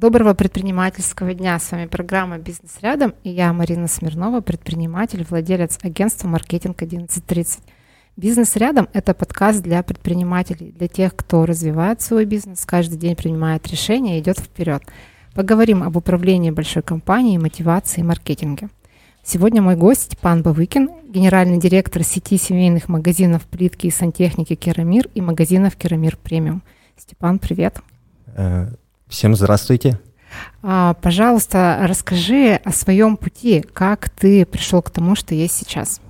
Доброго 0.00 0.32
предпринимательского 0.32 1.34
дня. 1.34 1.58
С 1.58 1.72
вами 1.72 1.86
программа 1.86 2.38
«Бизнес 2.38 2.78
рядом» 2.82 3.14
и 3.24 3.30
я, 3.30 3.52
Марина 3.52 3.88
Смирнова, 3.88 4.40
предприниматель, 4.40 5.26
владелец 5.28 5.76
агентства 5.82 6.28
«Маркетинг 6.28 6.80
1130». 6.80 7.58
«Бизнес 8.16 8.54
рядом»— 8.54 8.88
это 8.92 9.12
подкаст 9.12 9.60
для 9.60 9.82
предпринимателей, 9.82 10.70
для 10.70 10.86
тех, 10.86 11.16
кто 11.16 11.44
развивает 11.46 12.00
свой 12.00 12.26
бизнес, 12.26 12.64
каждый 12.64 12.96
день 12.96 13.16
принимает 13.16 13.66
решения 13.66 14.18
и 14.18 14.20
идет 14.20 14.38
вперед. 14.38 14.84
Поговорим 15.34 15.82
об 15.82 15.96
управлении 15.96 16.52
большой 16.52 16.84
компанией, 16.84 17.38
мотивации 17.38 18.02
и 18.02 18.04
маркетинге. 18.04 18.68
Сегодня 19.24 19.62
мой 19.62 19.74
гость 19.74 20.02
Степан 20.02 20.44
Бавыкин, 20.44 20.90
генеральный 21.08 21.58
директор 21.58 22.04
сети 22.04 22.38
семейных 22.38 22.88
магазинов 22.88 23.42
плитки 23.46 23.88
и 23.88 23.90
сантехники 23.90 24.54
«Керамир» 24.54 25.08
и 25.16 25.20
магазинов 25.20 25.74
«Керамир 25.74 26.16
Премиум». 26.16 26.62
Степан, 26.96 27.40
привет. 27.40 27.82
Всем 29.08 29.34
здравствуйте. 29.34 29.98
А, 30.62 30.94
пожалуйста, 30.94 31.78
расскажи 31.88 32.60
о 32.64 32.72
своем 32.72 33.16
пути, 33.16 33.64
как 33.72 34.10
ты 34.10 34.44
пришел 34.44 34.82
к 34.82 34.90
тому, 34.90 35.16
что 35.16 35.34
есть 35.34 35.54
сейчас. 35.54 36.00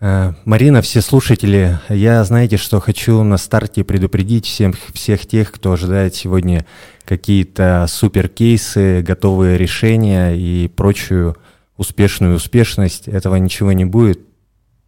Э, 0.00 0.34
Марина, 0.44 0.82
все 0.82 1.00
слушатели, 1.00 1.78
я, 1.88 2.22
знаете, 2.24 2.56
что 2.56 2.80
хочу 2.80 3.22
на 3.22 3.38
старте 3.38 3.84
предупредить 3.84 4.46
всем, 4.46 4.74
всех 4.92 5.26
тех, 5.26 5.52
кто 5.52 5.72
ожидает 5.72 6.14
сегодня 6.14 6.66
какие-то 7.04 7.86
суперкейсы, 7.88 9.02
готовые 9.02 9.56
решения 9.56 10.32
и 10.36 10.68
прочую 10.68 11.36
успешную 11.76 12.36
успешность. 12.36 13.08
Этого 13.08 13.36
ничего 13.36 13.72
не 13.72 13.84
будет. 13.84 14.20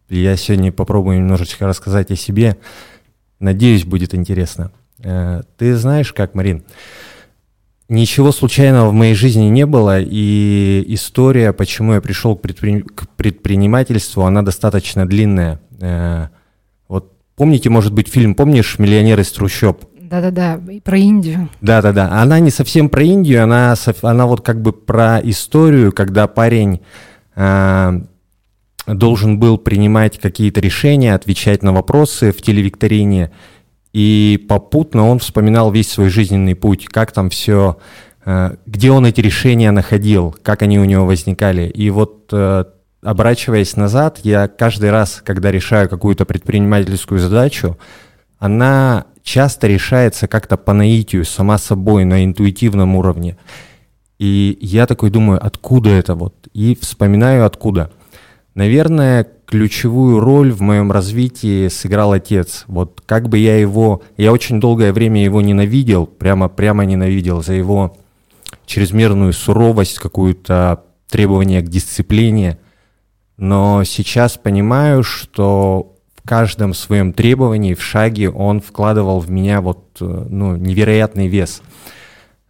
Я 0.09 0.35
сегодня 0.35 0.71
попробую 0.71 1.17
немножечко 1.17 1.65
рассказать 1.65 2.11
о 2.11 2.15
себе. 2.15 2.57
Надеюсь, 3.39 3.85
будет 3.85 4.13
интересно. 4.13 4.71
Э, 5.03 5.41
ты 5.57 5.75
знаешь 5.75 6.13
как, 6.13 6.35
Марин, 6.35 6.63
ничего 7.89 8.31
случайного 8.31 8.89
в 8.89 8.93
моей 8.93 9.15
жизни 9.15 9.45
не 9.45 9.65
было, 9.65 9.99
и 9.99 10.83
история, 10.87 11.53
почему 11.53 11.93
я 11.93 12.01
пришел 12.01 12.35
к, 12.35 12.41
предпри... 12.41 12.81
к 12.81 13.09
предпринимательству, 13.09 14.23
она 14.23 14.41
достаточно 14.41 15.07
длинная. 15.07 15.59
Э, 15.79 16.27
вот 16.87 17.13
помните, 17.35 17.69
может 17.69 17.93
быть, 17.93 18.07
фильм, 18.07 18.35
помнишь 18.35 18.79
«Миллионер 18.79 19.19
из 19.19 19.31
трущоб»? 19.31 19.83
Да-да-да, 19.99 20.61
про 20.83 20.97
Индию. 20.97 21.49
Да-да-да, 21.61 22.21
она 22.21 22.39
не 22.39 22.51
совсем 22.51 22.89
про 22.89 23.03
Индию, 23.03 23.43
она, 23.43 23.75
она 24.03 24.27
вот 24.27 24.41
как 24.41 24.61
бы 24.61 24.71
про 24.71 25.19
историю, 25.23 25.91
когда 25.91 26.27
парень 26.27 26.81
э, 27.35 28.01
должен 28.87 29.39
был 29.39 29.57
принимать 29.57 30.19
какие-то 30.19 30.61
решения, 30.61 31.15
отвечать 31.15 31.63
на 31.63 31.73
вопросы 31.73 32.31
в 32.31 32.41
телевикторине, 32.41 33.31
и 33.95 34.45
попутно 34.49 35.07
он 35.07 35.19
вспоминал 35.19 35.71
весь 35.71 35.89
свой 35.89 36.09
жизненный 36.09 36.53
путь, 36.53 36.85
как 36.87 37.13
там 37.13 37.29
все, 37.29 37.77
э, 38.25 38.57
где 38.65 38.91
он 38.91 39.05
эти 39.05 39.21
решения 39.21 39.71
находил, 39.71 40.35
как 40.43 40.63
они 40.63 40.77
у 40.79 40.83
него 40.83 41.05
возникали. 41.05 41.69
И 41.69 41.89
вот 41.91 42.27
э, 42.33 42.65
оборачиваясь 43.01 43.77
назад, 43.77 44.19
я 44.23 44.49
каждый 44.49 44.91
раз, 44.91 45.21
когда 45.23 45.49
решаю 45.49 45.87
какую-то 45.87 46.25
предпринимательскую 46.25 47.21
задачу, 47.21 47.77
она 48.37 49.05
часто 49.23 49.67
решается 49.67 50.27
как-то 50.27 50.57
по 50.57 50.73
наитию, 50.73 51.23
сама 51.23 51.57
собой, 51.57 52.03
на 52.03 52.25
интуитивном 52.25 52.97
уровне. 52.97 53.37
И 54.19 54.57
я 54.59 54.87
такой 54.87 55.09
думаю, 55.09 55.39
откуда 55.41 55.91
это 55.91 56.15
вот? 56.15 56.49
И 56.51 56.77
вспоминаю, 56.81 57.45
откуда. 57.45 57.93
Наверное, 58.55 59.25
ключевую 59.45 60.19
роль 60.19 60.51
в 60.51 60.61
моем 60.61 60.91
развитии 60.91 61.67
сыграл 61.67 62.13
отец. 62.13 62.65
Вот 62.67 63.01
как 63.05 63.29
бы 63.29 63.37
я 63.37 63.57
его, 63.57 64.01
я 64.17 64.31
очень 64.31 64.59
долгое 64.59 64.91
время 64.91 65.23
его 65.23 65.41
ненавидел, 65.41 66.07
прямо, 66.07 66.49
прямо 66.49 66.85
ненавидел 66.85 67.43
за 67.43 67.53
его 67.53 67.95
чрезмерную 68.65 69.33
суровость, 69.33 69.99
какую-то 69.99 70.83
требование 71.09 71.61
к 71.61 71.69
дисциплине. 71.69 72.57
Но 73.37 73.83
сейчас 73.83 74.37
понимаю, 74.37 75.03
что 75.03 75.95
в 76.15 76.27
каждом 76.27 76.73
своем 76.73 77.13
требовании, 77.13 77.73
в 77.73 77.83
шаге 77.83 78.29
он 78.29 78.61
вкладывал 78.61 79.19
в 79.19 79.29
меня 79.29 79.61
вот, 79.61 79.97
ну, 79.99 80.55
невероятный 80.55 81.27
вес. 81.27 81.61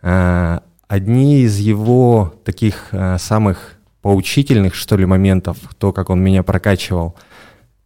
А, 0.01 0.63
одни 0.87 1.41
из 1.41 1.57
его 1.57 2.33
таких 2.45 2.89
а, 2.91 3.17
самых 3.17 3.74
поучительных, 4.05 4.75
что 4.75 4.97
ли, 4.97 5.05
моментов, 5.07 5.57
то, 5.79 5.91
как 5.91 6.11
он 6.11 6.21
меня 6.21 6.43
прокачивал. 6.43 7.15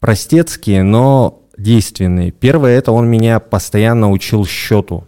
Простецкие, 0.02 0.84
но 0.84 1.44
действенные. 1.58 2.32
Первое, 2.32 2.78
это 2.78 2.92
он 2.92 3.10
меня 3.10 3.40
постоянно 3.40 4.12
учил 4.12 4.46
счету. 4.46 5.06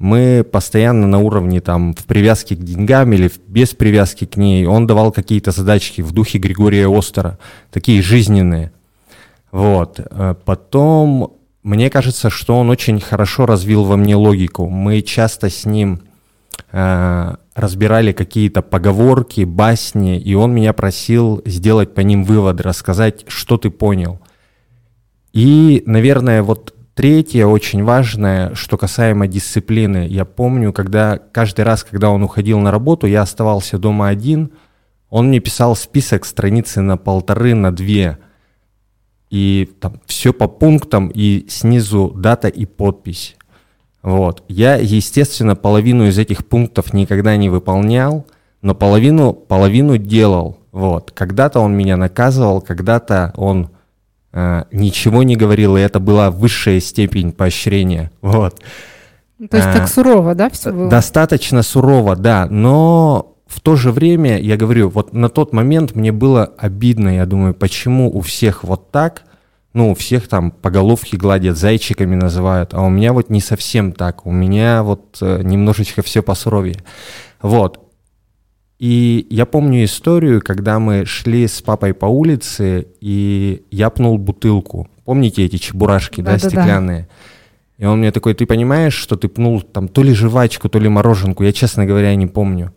Мы 0.00 0.44
постоянно 0.50 1.06
на 1.06 1.20
уровне 1.20 1.60
там 1.60 1.94
в 1.94 2.04
привязке 2.06 2.56
к 2.56 2.58
деньгам 2.58 3.12
или 3.12 3.30
без 3.46 3.68
привязки 3.68 4.24
к 4.24 4.36
ней. 4.36 4.66
Он 4.66 4.88
давал 4.88 5.12
какие-то 5.12 5.52
задачки 5.52 6.00
в 6.00 6.10
духе 6.10 6.38
Григория 6.38 6.88
Остера, 6.88 7.38
такие 7.70 8.02
жизненные. 8.02 8.72
Вот. 9.52 10.00
Э, 10.10 10.34
потом, 10.44 11.34
мне 11.62 11.88
кажется, 11.88 12.30
что 12.30 12.58
он 12.58 12.68
очень 12.68 12.98
хорошо 12.98 13.46
развил 13.46 13.84
во 13.84 13.96
мне 13.96 14.16
логику. 14.16 14.68
Мы 14.68 15.02
часто 15.02 15.50
с 15.50 15.64
ним 15.64 16.00
э, 16.72 17.36
разбирали 17.58 18.12
какие-то 18.12 18.62
поговорки, 18.62 19.44
басни, 19.44 20.18
и 20.18 20.34
он 20.34 20.54
меня 20.54 20.72
просил 20.72 21.42
сделать 21.44 21.94
по 21.94 22.00
ним 22.00 22.24
выводы, 22.24 22.62
рассказать, 22.62 23.24
что 23.28 23.58
ты 23.58 23.70
понял. 23.70 24.20
И, 25.32 25.82
наверное, 25.86 26.42
вот 26.42 26.74
третье 26.94 27.46
очень 27.46 27.84
важное, 27.84 28.54
что 28.54 28.76
касаемо 28.76 29.26
дисциплины. 29.26 30.06
Я 30.08 30.24
помню, 30.24 30.72
когда 30.72 31.18
каждый 31.18 31.64
раз, 31.64 31.84
когда 31.84 32.10
он 32.10 32.22
уходил 32.22 32.58
на 32.60 32.70
работу, 32.70 33.06
я 33.06 33.22
оставался 33.22 33.78
дома 33.78 34.08
один, 34.08 34.50
он 35.10 35.28
мне 35.28 35.40
писал 35.40 35.76
список 35.76 36.24
страницы 36.24 36.80
на 36.80 36.96
полторы, 36.96 37.54
на 37.54 37.72
две. 37.72 38.18
И 39.30 39.70
там 39.80 40.00
все 40.06 40.32
по 40.32 40.48
пунктам, 40.48 41.08
и 41.08 41.46
снизу 41.48 42.12
дата 42.16 42.48
и 42.48 42.66
подпись. 42.66 43.36
Вот. 44.02 44.44
Я, 44.48 44.76
естественно, 44.76 45.56
половину 45.56 46.06
из 46.06 46.18
этих 46.18 46.46
пунктов 46.46 46.92
никогда 46.92 47.36
не 47.36 47.48
выполнял, 47.48 48.26
но 48.62 48.74
половину, 48.74 49.32
половину 49.32 49.98
делал. 49.98 50.58
Вот. 50.72 51.10
Когда-то 51.10 51.60
он 51.60 51.76
меня 51.76 51.96
наказывал, 51.96 52.60
когда-то 52.60 53.32
он 53.36 53.70
э, 54.32 54.64
ничего 54.70 55.22
не 55.22 55.36
говорил, 55.36 55.76
и 55.76 55.80
это 55.80 56.00
была 56.00 56.30
высшая 56.30 56.80
степень 56.80 57.32
поощрения. 57.32 58.10
Вот. 58.22 58.60
То 59.50 59.56
есть 59.56 59.72
так 59.72 59.82
э, 59.82 59.86
сурово, 59.86 60.34
да, 60.34 60.50
все 60.50 60.72
было? 60.72 60.90
Достаточно 60.90 61.62
сурово, 61.62 62.16
да, 62.16 62.46
но 62.50 63.36
в 63.46 63.60
то 63.60 63.76
же 63.76 63.92
время, 63.92 64.38
я 64.38 64.56
говорю, 64.56 64.88
вот 64.88 65.12
на 65.12 65.28
тот 65.28 65.52
момент 65.52 65.94
мне 65.94 66.10
было 66.10 66.44
обидно, 66.58 67.16
я 67.16 67.24
думаю, 67.24 67.54
почему 67.54 68.10
у 68.14 68.20
всех 68.20 68.64
вот 68.64 68.90
так, 68.90 69.22
ну, 69.72 69.94
всех 69.94 70.28
там 70.28 70.50
по 70.50 70.70
головке 70.70 71.16
гладят, 71.16 71.56
зайчиками 71.56 72.14
называют, 72.14 72.74
а 72.74 72.82
у 72.82 72.88
меня 72.88 73.12
вот 73.12 73.30
не 73.30 73.40
совсем 73.40 73.92
так, 73.92 74.26
у 74.26 74.32
меня 74.32 74.82
вот 74.82 75.18
э, 75.20 75.42
немножечко 75.42 76.02
все 76.02 76.22
посуровее. 76.22 76.78
Вот. 77.42 77.84
И 78.78 79.26
я 79.28 79.44
помню 79.44 79.84
историю, 79.84 80.40
когда 80.40 80.78
мы 80.78 81.04
шли 81.04 81.46
с 81.46 81.60
папой 81.62 81.94
по 81.94 82.06
улице, 82.06 82.86
и 83.00 83.64
я 83.70 83.90
пнул 83.90 84.18
бутылку. 84.18 84.88
Помните 85.04 85.44
эти 85.44 85.56
чебурашки, 85.56 86.20
да, 86.20 86.32
да, 86.32 86.38
да 86.38 86.48
стеклянные? 86.48 87.02
Да. 87.02 87.08
И 87.78 87.84
он 87.84 87.98
мне 88.00 88.10
такой, 88.12 88.34
ты 88.34 88.46
понимаешь, 88.46 88.94
что 88.94 89.16
ты 89.16 89.28
пнул 89.28 89.62
там 89.62 89.88
то 89.88 90.02
ли 90.02 90.12
жвачку, 90.12 90.68
то 90.68 90.78
ли 90.78 90.88
мороженку? 90.88 91.44
Я, 91.44 91.52
честно 91.52 91.86
говоря, 91.86 92.14
не 92.14 92.26
помню. 92.26 92.72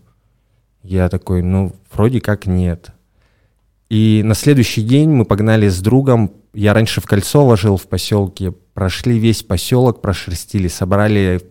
Я 0.84 1.10
такой, 1.10 1.42
ну, 1.42 1.74
вроде 1.92 2.22
как 2.22 2.46
нет. 2.46 2.92
И 3.92 4.22
на 4.24 4.36
следующий 4.36 4.84
день 4.84 5.10
мы 5.10 5.26
погнали 5.26 5.68
с 5.68 5.82
другом. 5.82 6.32
Я 6.54 6.74
раньше 6.74 7.02
в 7.02 7.06
Кольцово 7.06 7.58
жил 7.58 7.76
в 7.76 7.88
поселке, 7.88 8.54
прошли 8.74 9.20
весь 9.20 9.44
поселок, 9.44 10.02
прошерстили, 10.02 10.70
собрали, 10.70 11.42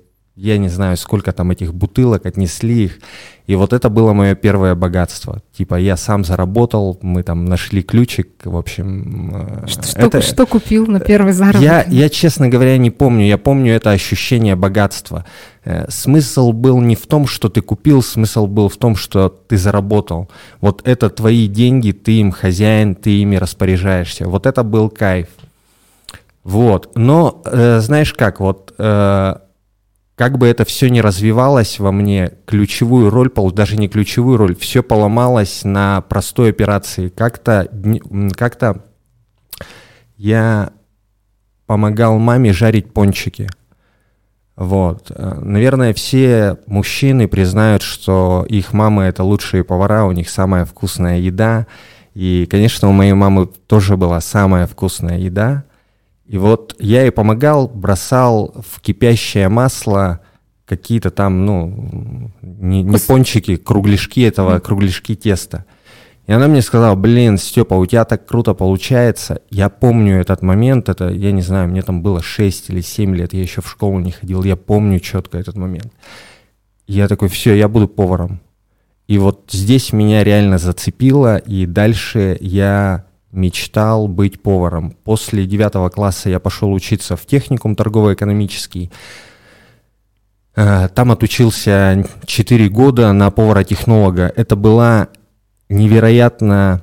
я 0.40 0.56
не 0.58 0.68
знаю, 0.68 0.96
сколько 0.96 1.32
там 1.32 1.50
этих 1.50 1.74
бутылок, 1.74 2.24
отнесли 2.24 2.84
их. 2.84 2.98
И 3.46 3.56
вот 3.56 3.72
это 3.72 3.90
было 3.90 4.12
мое 4.12 4.34
первое 4.34 4.74
богатство. 4.74 5.42
Типа 5.52 5.74
я 5.74 5.96
сам 5.96 6.24
заработал, 6.24 6.98
мы 7.02 7.22
там 7.22 7.44
нашли 7.44 7.82
ключик, 7.82 8.28
в 8.44 8.56
общем. 8.56 9.64
Э, 9.64 9.66
что, 9.66 10.06
это... 10.06 10.22
что, 10.22 10.46
купил 10.46 10.86
на 10.86 11.00
первый 11.00 11.32
заработок? 11.32 11.62
Я, 11.62 11.84
я, 11.88 12.08
честно 12.08 12.48
говоря, 12.48 12.78
не 12.78 12.90
помню. 12.90 13.26
Я 13.26 13.38
помню 13.38 13.74
это 13.74 13.90
ощущение 13.90 14.56
богатства. 14.56 15.26
Э, 15.64 15.90
смысл 15.90 16.52
был 16.52 16.80
не 16.80 16.94
в 16.94 17.06
том, 17.06 17.26
что 17.26 17.48
ты 17.48 17.60
купил, 17.60 18.02
смысл 18.02 18.46
был 18.46 18.68
в 18.68 18.76
том, 18.76 18.96
что 18.96 19.28
ты 19.28 19.58
заработал. 19.58 20.30
Вот 20.60 20.80
это 20.88 21.10
твои 21.10 21.48
деньги, 21.48 21.92
ты 21.92 22.20
им 22.20 22.30
хозяин, 22.30 22.94
ты 22.94 23.20
ими 23.20 23.36
распоряжаешься. 23.36 24.26
Вот 24.26 24.46
это 24.46 24.62
был 24.62 24.88
кайф. 24.88 25.28
Вот. 26.44 26.92
Но 26.94 27.42
э, 27.44 27.80
знаешь 27.80 28.14
как, 28.14 28.40
вот 28.40 28.74
э, 28.78 29.34
как 30.20 30.36
бы 30.36 30.48
это 30.48 30.66
все 30.66 30.90
не 30.90 31.00
развивалось 31.00 31.78
во 31.78 31.92
мне, 31.92 32.32
ключевую 32.44 33.08
роль, 33.08 33.30
даже 33.54 33.78
не 33.78 33.88
ключевую 33.88 34.36
роль, 34.36 34.54
все 34.54 34.82
поломалось 34.82 35.64
на 35.64 36.02
простой 36.02 36.50
операции. 36.50 37.08
Как-то 37.08 37.70
как 38.36 38.84
я 40.18 40.72
помогал 41.64 42.18
маме 42.18 42.52
жарить 42.52 42.92
пончики. 42.92 43.48
Вот. 44.56 45.10
Наверное, 45.16 45.94
все 45.94 46.58
мужчины 46.66 47.26
признают, 47.26 47.80
что 47.80 48.44
их 48.46 48.74
мамы 48.74 49.04
это 49.04 49.24
лучшие 49.24 49.64
повара, 49.64 50.04
у 50.04 50.12
них 50.12 50.28
самая 50.28 50.66
вкусная 50.66 51.16
еда. 51.16 51.66
И, 52.12 52.46
конечно, 52.50 52.90
у 52.90 52.92
моей 52.92 53.14
мамы 53.14 53.46
тоже 53.46 53.96
была 53.96 54.20
самая 54.20 54.66
вкусная 54.66 55.16
еда. 55.16 55.64
И 56.30 56.38
вот 56.38 56.76
я 56.78 57.02
ей 57.02 57.10
помогал, 57.10 57.66
бросал 57.66 58.54
в 58.64 58.80
кипящее 58.80 59.48
масло 59.48 60.20
какие-то 60.64 61.10
там, 61.10 61.44
ну, 61.44 62.30
не, 62.40 62.84
не 62.84 62.98
пончики, 62.98 63.56
кругляшки 63.56 64.20
этого, 64.20 64.60
кругляшки 64.60 65.16
теста. 65.16 65.64
И 66.28 66.32
она 66.32 66.46
мне 66.46 66.62
сказала, 66.62 66.94
блин, 66.94 67.36
Степа, 67.36 67.74
у 67.74 67.84
тебя 67.84 68.04
так 68.04 68.26
круто 68.26 68.54
получается. 68.54 69.42
Я 69.50 69.68
помню 69.68 70.20
этот 70.20 70.40
момент, 70.42 70.88
это, 70.88 71.08
я 71.08 71.32
не 71.32 71.42
знаю, 71.42 71.68
мне 71.68 71.82
там 71.82 72.00
было 72.00 72.22
6 72.22 72.70
или 72.70 72.80
7 72.80 73.16
лет, 73.16 73.34
я 73.34 73.42
еще 73.42 73.60
в 73.60 73.68
школу 73.68 73.98
не 73.98 74.12
ходил, 74.12 74.44
я 74.44 74.54
помню 74.54 75.00
четко 75.00 75.36
этот 75.36 75.56
момент. 75.56 75.92
Я 76.86 77.08
такой, 77.08 77.28
все, 77.28 77.54
я 77.54 77.66
буду 77.66 77.88
поваром. 77.88 78.40
И 79.08 79.18
вот 79.18 79.48
здесь 79.50 79.92
меня 79.92 80.22
реально 80.22 80.58
зацепило, 80.58 81.38
и 81.38 81.66
дальше 81.66 82.38
я 82.40 83.09
мечтал 83.32 84.08
быть 84.08 84.42
поваром. 84.42 84.96
После 85.04 85.46
девятого 85.46 85.88
класса 85.88 86.30
я 86.30 86.40
пошел 86.40 86.72
учиться 86.72 87.16
в 87.16 87.26
техникум 87.26 87.76
торгово-экономический. 87.76 88.90
Э, 90.56 90.88
там 90.88 91.12
отучился 91.12 92.04
4 92.26 92.68
года 92.68 93.12
на 93.12 93.30
повара-технолога. 93.30 94.32
Это 94.34 94.56
была 94.56 95.08
невероятно 95.68 96.82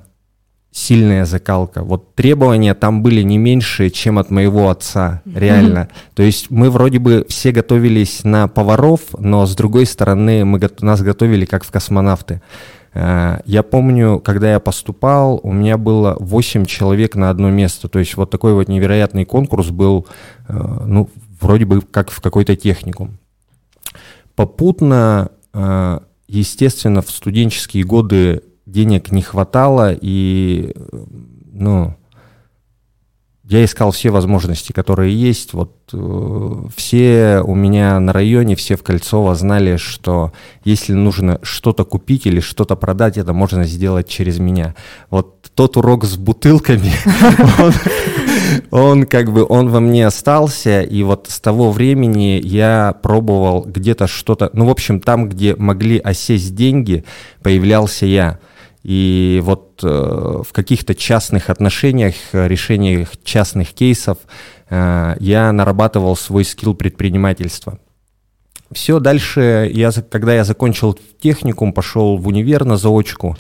сильная 0.72 1.26
закалка. 1.26 1.84
Вот 1.84 2.14
требования 2.16 2.74
там 2.76 3.02
были 3.02 3.24
не 3.24 3.38
меньше, 3.38 3.90
чем 3.90 4.20
от 4.20 4.30
моего 4.30 4.70
отца, 4.70 5.22
реально. 5.26 5.90
То 6.14 6.22
есть 6.22 6.52
мы 6.52 6.70
вроде 6.70 7.00
бы 7.00 7.26
все 7.28 7.52
готовились 7.52 8.24
на 8.24 8.48
поваров, 8.48 9.02
но 9.18 9.46
с 9.46 9.56
другой 9.56 9.88
стороны 9.88 10.46
мы 10.46 10.60
нас 10.82 11.02
готовили 11.02 11.46
как 11.46 11.64
в 11.64 11.72
космонавты. 11.72 12.42
Э, 12.98 13.42
я 13.46 13.62
помню, 13.62 14.20
когда 14.20 14.52
я 14.52 14.60
поступал, 14.60 15.40
у 15.44 15.52
меня 15.52 15.78
было 15.78 16.18
8 16.20 16.66
человек 16.66 17.16
на 17.16 17.30
одно 17.30 17.52
место. 17.52 17.88
То 17.88 18.00
есть 18.00 18.18
вот 18.18 18.32
такой 18.32 18.54
вот 18.54 18.68
невероятный 18.68 19.26
конкурс 19.26 19.70
был, 19.70 20.08
э, 20.48 20.54
ну, 20.86 21.10
вроде 21.40 21.66
бы 21.66 21.82
как 21.82 22.10
в 22.10 22.22
какой-то 22.22 22.56
техникум. 22.56 23.20
Попутно, 24.36 25.30
э, 25.54 26.00
естественно, 26.28 27.02
в 27.04 27.12
студенческие 27.12 27.84
годы 27.84 28.42
денег 28.66 29.12
не 29.12 29.22
хватало, 29.22 29.94
и, 29.94 30.74
ну, 31.54 31.96
я 33.50 33.64
искал 33.64 33.92
все 33.92 34.10
возможности, 34.10 34.74
которые 34.74 35.16
есть. 35.16 35.54
Вот 35.54 35.74
э, 35.94 36.54
все 36.76 37.42
у 37.46 37.56
меня 37.56 37.98
на 38.00 38.12
районе, 38.12 38.58
все 38.58 38.76
в 38.76 38.84
Кольцово 38.84 39.36
знали, 39.36 39.78
что 39.78 40.34
если 40.66 40.92
нужно 40.92 41.40
что-то 41.44 41.86
купить 41.86 42.26
или 42.26 42.42
что-то 42.42 42.76
продать, 42.76 43.18
это 43.18 43.32
можно 43.32 43.64
сделать 43.64 44.10
через 44.10 44.40
меня. 44.40 44.76
Вот 45.10 45.50
тот 45.56 45.78
урок 45.78 46.04
с 46.04 46.18
бутылками, 46.18 46.92
он, 48.72 49.06
как 49.06 49.32
бы, 49.32 49.46
он 49.48 49.70
во 49.70 49.80
мне 49.80 50.06
остался, 50.06 50.82
и 50.82 51.02
вот 51.04 51.28
с 51.30 51.40
того 51.40 51.72
времени 51.72 52.42
я 52.44 52.96
пробовал 53.02 53.64
где-то 53.64 54.08
что-то, 54.08 54.50
ну, 54.52 54.66
в 54.66 54.70
общем, 54.70 55.00
там, 55.00 55.30
где 55.30 55.56
могли 55.56 56.00
осесть 56.00 56.54
деньги, 56.54 57.06
появлялся 57.42 58.06
я. 58.06 58.40
И 58.84 59.42
вот 59.44 59.82
э, 59.84 59.88
в 59.88 60.52
каких-то 60.54 60.96
частных 60.96 61.50
отношениях, 61.50 62.16
решениях 62.32 63.10
частных 63.24 63.74
кейсов 63.74 64.18
э, 64.70 65.16
я 65.20 65.52
нарабатывал 65.52 66.16
свой 66.16 66.46
скилл 66.46 66.74
предпринимательства. 66.74 67.80
Все, 68.72 69.00
дальше, 69.00 69.70
я, 69.74 69.92
когда 69.92 70.34
я 70.36 70.44
закончил 70.44 70.98
техникум, 71.20 71.74
пошел 71.74 72.18
в 72.18 72.28
универ 72.28 72.66
на 72.66 72.78
заочку, 72.78 73.38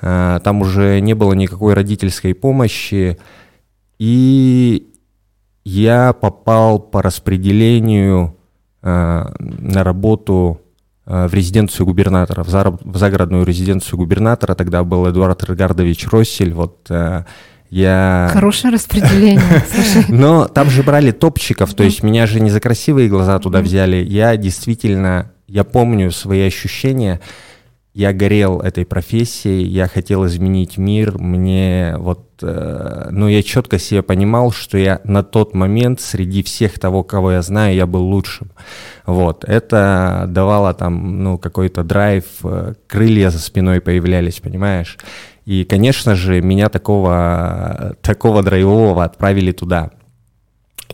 э, 0.00 0.40
там 0.42 0.60
уже 0.62 1.00
не 1.00 1.14
было 1.14 1.32
никакой 1.34 1.74
родительской 1.74 2.34
помощи, 2.34 3.18
и 3.98 4.86
я 5.64 6.12
попал 6.12 6.78
по 6.78 7.02
распределению 7.02 8.36
э, 8.82 8.88
на 9.38 9.84
работу 9.84 10.60
Э, 10.60 10.69
в 11.10 11.34
резиденцию 11.34 11.86
губернатора, 11.86 12.44
в, 12.44 12.96
загородную 12.96 13.44
резиденцию 13.44 13.98
губернатора. 13.98 14.54
Тогда 14.54 14.84
был 14.84 15.10
Эдуард 15.10 15.42
Регардович 15.42 16.06
Россель. 16.08 16.52
Вот 16.52 16.86
э, 16.88 17.24
я... 17.70 18.30
Хорошее 18.32 18.74
распределение, 18.74 19.64
Но 20.08 20.46
там 20.46 20.70
же 20.70 20.82
брали 20.82 21.12
топчиков, 21.12 21.72
то 21.74 21.84
есть 21.84 22.02
меня 22.02 22.26
же 22.26 22.40
не 22.40 22.50
за 22.50 22.60
красивые 22.60 23.08
глаза 23.08 23.38
туда 23.38 23.60
взяли. 23.60 23.96
Я 23.96 24.36
действительно, 24.36 25.32
я 25.46 25.64
помню 25.64 26.10
свои 26.10 26.42
ощущения, 26.42 27.20
я 27.92 28.12
горел 28.12 28.60
этой 28.60 28.86
профессией, 28.86 29.66
я 29.66 29.88
хотел 29.88 30.24
изменить 30.26 30.78
мир, 30.78 31.18
мне 31.18 31.94
вот, 31.98 32.28
э, 32.40 33.08
ну, 33.10 33.26
я 33.26 33.42
четко 33.42 33.80
себе 33.80 34.02
понимал, 34.02 34.52
что 34.52 34.78
я 34.78 35.00
на 35.02 35.24
тот 35.24 35.54
момент 35.54 36.00
среди 36.00 36.44
всех 36.44 36.78
того, 36.78 37.02
кого 37.02 37.32
я 37.32 37.42
знаю, 37.42 37.74
я 37.74 37.86
был 37.86 38.04
лучшим. 38.04 38.52
Вот, 39.06 39.44
это 39.44 40.26
давало 40.28 40.72
там, 40.72 41.24
ну, 41.24 41.38
какой-то 41.38 41.82
драйв, 41.82 42.24
э, 42.44 42.74
крылья 42.86 43.30
за 43.30 43.40
спиной 43.40 43.80
появлялись, 43.80 44.38
понимаешь? 44.38 44.96
И, 45.44 45.64
конечно 45.64 46.14
же, 46.14 46.40
меня 46.40 46.68
такого, 46.68 47.96
такого 48.02 48.44
драйвового 48.44 49.02
отправили 49.02 49.50
туда. 49.50 49.90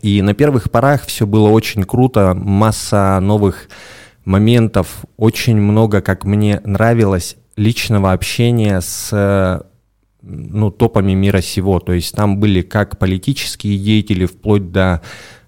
И 0.01 0.23
на 0.23 0.33
первых 0.33 0.71
порах 0.71 1.05
все 1.07 1.27
было 1.27 1.51
очень 1.51 1.85
круто, 1.85 2.33
масса 2.35 3.19
новых 3.21 3.69
моментов, 4.27 5.07
очень 5.17 5.57
много, 5.57 6.03
как 6.03 6.25
мне 6.25 6.61
нравилось, 6.65 7.37
личного 7.57 8.13
общения 8.13 8.83
с 8.83 9.65
ну, 10.21 10.71
топами 10.71 11.13
мира 11.13 11.41
сего. 11.41 11.79
То 11.81 11.93
есть 11.93 12.15
там 12.15 12.39
были 12.39 12.61
как 12.61 12.99
политические 12.99 13.79
деятели, 13.79 14.27
вплоть 14.27 14.71
до 14.73 15.01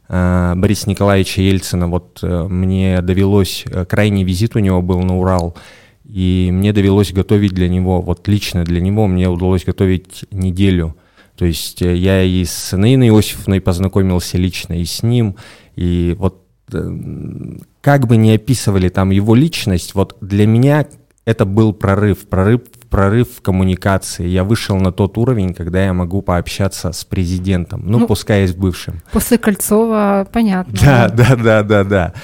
э, 0.08 0.54
Бориса 0.56 0.88
Николаевича 0.88 1.42
Ельцина. 1.42 1.88
Вот 1.88 2.20
э, 2.22 2.44
мне 2.48 3.02
довелось, 3.02 3.64
э, 3.66 3.84
крайний 3.84 4.24
визит 4.24 4.56
у 4.56 4.60
него 4.60 4.80
был 4.80 5.00
на 5.00 5.18
Урал, 5.18 5.56
и 6.04 6.48
мне 6.52 6.72
довелось 6.72 7.12
готовить 7.12 7.52
для 7.52 7.68
него, 7.68 8.00
вот 8.00 8.26
лично 8.28 8.64
для 8.64 8.80
него 8.80 9.06
мне 9.06 9.28
удалось 9.28 9.64
готовить 9.64 10.24
неделю. 10.30 10.96
То 11.36 11.44
есть 11.44 11.82
э, 11.82 11.96
я 11.96 12.22
и 12.22 12.44
с 12.44 12.76
Наиной 12.76 13.08
Иосифовной 13.08 13.60
познакомился 13.60 14.38
лично, 14.38 14.74
и 14.74 14.84
с 14.84 15.02
ним, 15.02 15.36
и 15.74 16.14
вот 16.18 16.44
э, 16.72 17.58
как 17.80 18.06
бы 18.06 18.16
ни 18.16 18.30
описывали 18.30 18.88
там 18.88 19.10
его 19.10 19.34
личность, 19.34 19.94
вот 19.94 20.16
для 20.20 20.46
меня 20.46 20.86
это 21.24 21.44
был 21.44 21.74
прорыв, 21.74 22.26
прорыв, 22.26 22.62
прорыв 22.88 23.28
в 23.36 23.42
коммуникации. 23.42 24.26
Я 24.26 24.44
вышел 24.44 24.76
на 24.76 24.92
тот 24.92 25.18
уровень, 25.18 25.52
когда 25.52 25.84
я 25.84 25.92
могу 25.92 26.22
пообщаться 26.22 26.92
с 26.92 27.04
президентом, 27.04 27.82
ну, 27.84 28.00
ну 28.00 28.06
пускай 28.06 28.44
и 28.44 28.46
с 28.46 28.54
бывшим. 28.54 29.02
После 29.12 29.36
Кольцова, 29.36 30.26
понятно. 30.32 30.74
Да, 30.80 31.08
да, 31.08 31.36
да, 31.36 31.62
да, 31.62 31.84
да. 31.84 32.14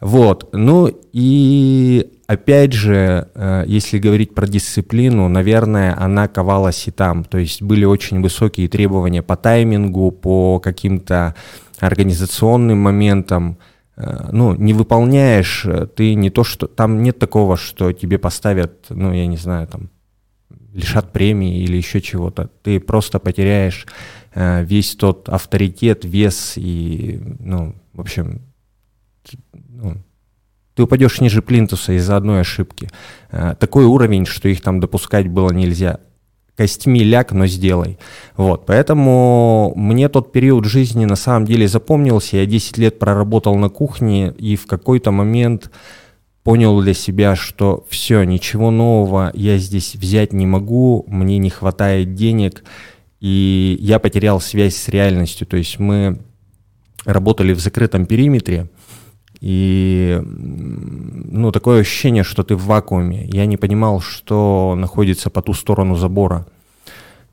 Вот, 0.00 0.50
ну 0.52 0.90
и 1.12 2.10
опять 2.28 2.72
же, 2.72 3.28
э, 3.34 3.64
если 3.66 3.98
говорить 3.98 4.34
про 4.34 4.46
дисциплину, 4.46 5.28
наверное, 5.28 5.94
она 5.98 6.28
ковалась 6.28 6.86
и 6.86 6.90
там. 6.90 7.24
То 7.24 7.38
есть 7.38 7.62
были 7.62 7.84
очень 7.84 8.22
высокие 8.22 8.68
требования 8.68 9.22
по 9.22 9.36
таймингу, 9.36 10.12
по 10.12 10.60
каким-то 10.60 11.34
организационным 11.80 12.78
моментам. 12.78 13.58
Э, 13.98 14.28
ну, 14.30 14.54
не 14.54 14.74
выполняешь, 14.74 15.66
э, 15.66 15.86
ты 15.86 16.14
не 16.14 16.30
то, 16.30 16.44
что... 16.44 16.68
Там 16.68 17.02
нет 17.02 17.18
такого, 17.18 17.56
что 17.56 17.92
тебе 17.92 18.18
поставят, 18.18 18.86
ну, 18.90 19.12
я 19.12 19.26
не 19.26 19.36
знаю, 19.36 19.66
там, 19.66 19.90
лишат 20.72 21.12
премии 21.12 21.62
или 21.62 21.76
еще 21.76 22.00
чего-то. 22.00 22.48
Ты 22.62 22.78
просто 22.78 23.18
потеряешь 23.18 23.86
э, 24.34 24.62
весь 24.64 24.94
тот 24.94 25.28
авторитет, 25.28 26.04
вес 26.04 26.52
и, 26.56 27.20
ну, 27.40 27.74
в 27.92 28.00
общем, 28.00 28.42
ну, 29.52 29.96
ты 30.74 30.84
упадешь 30.84 31.20
ниже 31.20 31.42
плинтуса 31.42 31.92
из-за 31.94 32.16
одной 32.16 32.42
ошибки. 32.42 32.88
Э, 33.32 33.56
такой 33.58 33.84
уровень, 33.84 34.26
что 34.26 34.48
их 34.48 34.60
там 34.60 34.78
допускать 34.78 35.26
было 35.26 35.50
нельзя 35.50 35.98
костьми 36.58 37.04
ляг, 37.04 37.30
но 37.30 37.46
сделай. 37.46 37.98
Вот, 38.36 38.66
поэтому 38.66 39.72
мне 39.76 40.08
тот 40.08 40.32
период 40.32 40.64
жизни 40.64 41.04
на 41.04 41.14
самом 41.14 41.46
деле 41.46 41.68
запомнился. 41.68 42.36
Я 42.36 42.46
10 42.46 42.78
лет 42.78 42.98
проработал 42.98 43.54
на 43.54 43.68
кухне 43.68 44.34
и 44.36 44.56
в 44.56 44.66
какой-то 44.66 45.12
момент 45.12 45.70
понял 46.42 46.80
для 46.82 46.94
себя, 46.94 47.36
что 47.36 47.86
все, 47.88 48.24
ничего 48.24 48.72
нового 48.72 49.30
я 49.34 49.56
здесь 49.58 49.94
взять 49.94 50.32
не 50.32 50.46
могу, 50.46 51.04
мне 51.06 51.38
не 51.38 51.50
хватает 51.50 52.14
денег, 52.14 52.64
и 53.20 53.76
я 53.80 54.00
потерял 54.00 54.40
связь 54.40 54.74
с 54.74 54.88
реальностью. 54.88 55.46
То 55.46 55.56
есть 55.56 55.78
мы 55.78 56.18
работали 57.04 57.52
в 57.52 57.60
закрытом 57.60 58.04
периметре, 58.04 58.68
и 59.40 60.20
ну, 60.24 61.52
такое 61.52 61.80
ощущение, 61.80 62.24
что 62.24 62.42
ты 62.42 62.56
в 62.56 62.64
вакууме. 62.64 63.26
Я 63.26 63.46
не 63.46 63.56
понимал, 63.56 64.00
что 64.00 64.74
находится 64.76 65.30
по 65.30 65.42
ту 65.42 65.54
сторону 65.54 65.96
забора. 65.96 66.46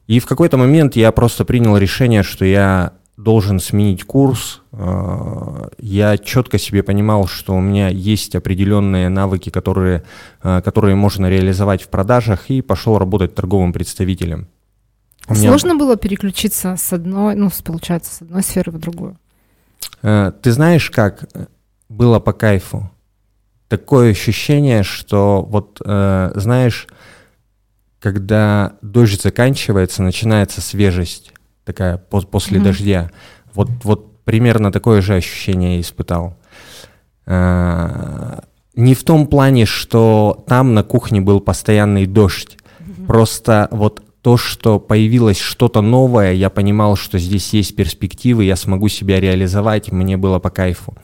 И 0.08 0.20
в 0.20 0.28
какой-то 0.28 0.58
момент 0.58 0.96
я 0.96 1.12
просто 1.12 1.46
принял 1.46 1.78
решение, 1.78 2.22
что 2.22 2.46
я 2.46 2.94
должен 3.18 3.60
сменить 3.60 4.04
курс. 4.04 4.62
Э, 4.72 5.70
я 5.80 6.18
четко 6.18 6.60
себе 6.60 6.84
понимал, 6.84 7.28
что 7.28 7.56
у 7.56 7.62
меня 7.62 7.88
есть 7.88 8.36
определенные 8.36 9.10
навыки, 9.10 9.50
которые, 9.50 10.04
э, 10.44 10.62
которые 10.64 10.96
можно 10.96 11.28
реализовать 11.28 11.82
в 11.82 11.88
продажах, 11.88 12.50
и 12.50 12.62
пошел 12.62 13.00
работать 13.00 13.34
торговым 13.34 13.74
представителем. 13.74 14.48
меня... 15.30 15.50
Сложно 15.50 15.76
было 15.76 15.96
переключиться 15.96 16.76
с 16.78 16.94
одной, 16.94 17.36
ну, 17.36 17.50
получается, 17.64 18.14
с 18.14 18.22
одной 18.22 18.44
сферы 18.44 18.72
в 18.72 18.78
другую? 18.78 19.18
Э, 20.04 20.32
ты 20.42 20.52
знаешь, 20.52 20.92
как 20.92 21.28
было 21.96 22.20
по 22.20 22.34
кайфу? 22.34 22.92
Такое 23.68 24.12
ощущение, 24.12 24.84
что 24.84 25.42
вот, 25.42 25.82
знаешь, 25.84 26.88
когда 28.00 28.74
дождь 28.84 29.22
заканчивается, 29.22 30.04
начинается 30.04 30.62
свежесть 30.62 31.34
такая 31.64 31.98
после 31.98 32.60
mm-hmm. 32.60 32.64
дождя. 32.64 33.12
Вот, 33.56 33.70
вот 33.84 34.24
примерно 34.24 34.72
такое 34.72 35.02
же 35.02 35.16
ощущение 35.16 35.76
я 35.76 35.82
испытал. 35.82 36.38
А, 37.26 38.44
не 38.76 38.94
в 38.94 39.04
том 39.04 39.26
плане, 39.26 39.66
что 39.66 40.44
там 40.48 40.76
на 40.76 40.84
кухне 40.84 41.22
был 41.22 41.40
постоянный 41.40 42.06
дождь. 42.06 42.58
Просто 43.08 43.68
вот 43.72 44.04
то, 44.26 44.38
что 44.38 44.80
появилось 44.80 45.38
что-то 45.38 45.82
новое, 45.82 46.34
я 46.34 46.50
понимал, 46.50 46.96
что 46.96 47.20
здесь 47.20 47.54
есть 47.54 47.76
перспективы, 47.76 48.44
я 48.44 48.56
смогу 48.56 48.88
себя 48.88 49.20
реализовать, 49.20 49.92
мне 49.92 50.18
было 50.18 50.40
по 50.40 50.50
кайфу. 50.50 50.96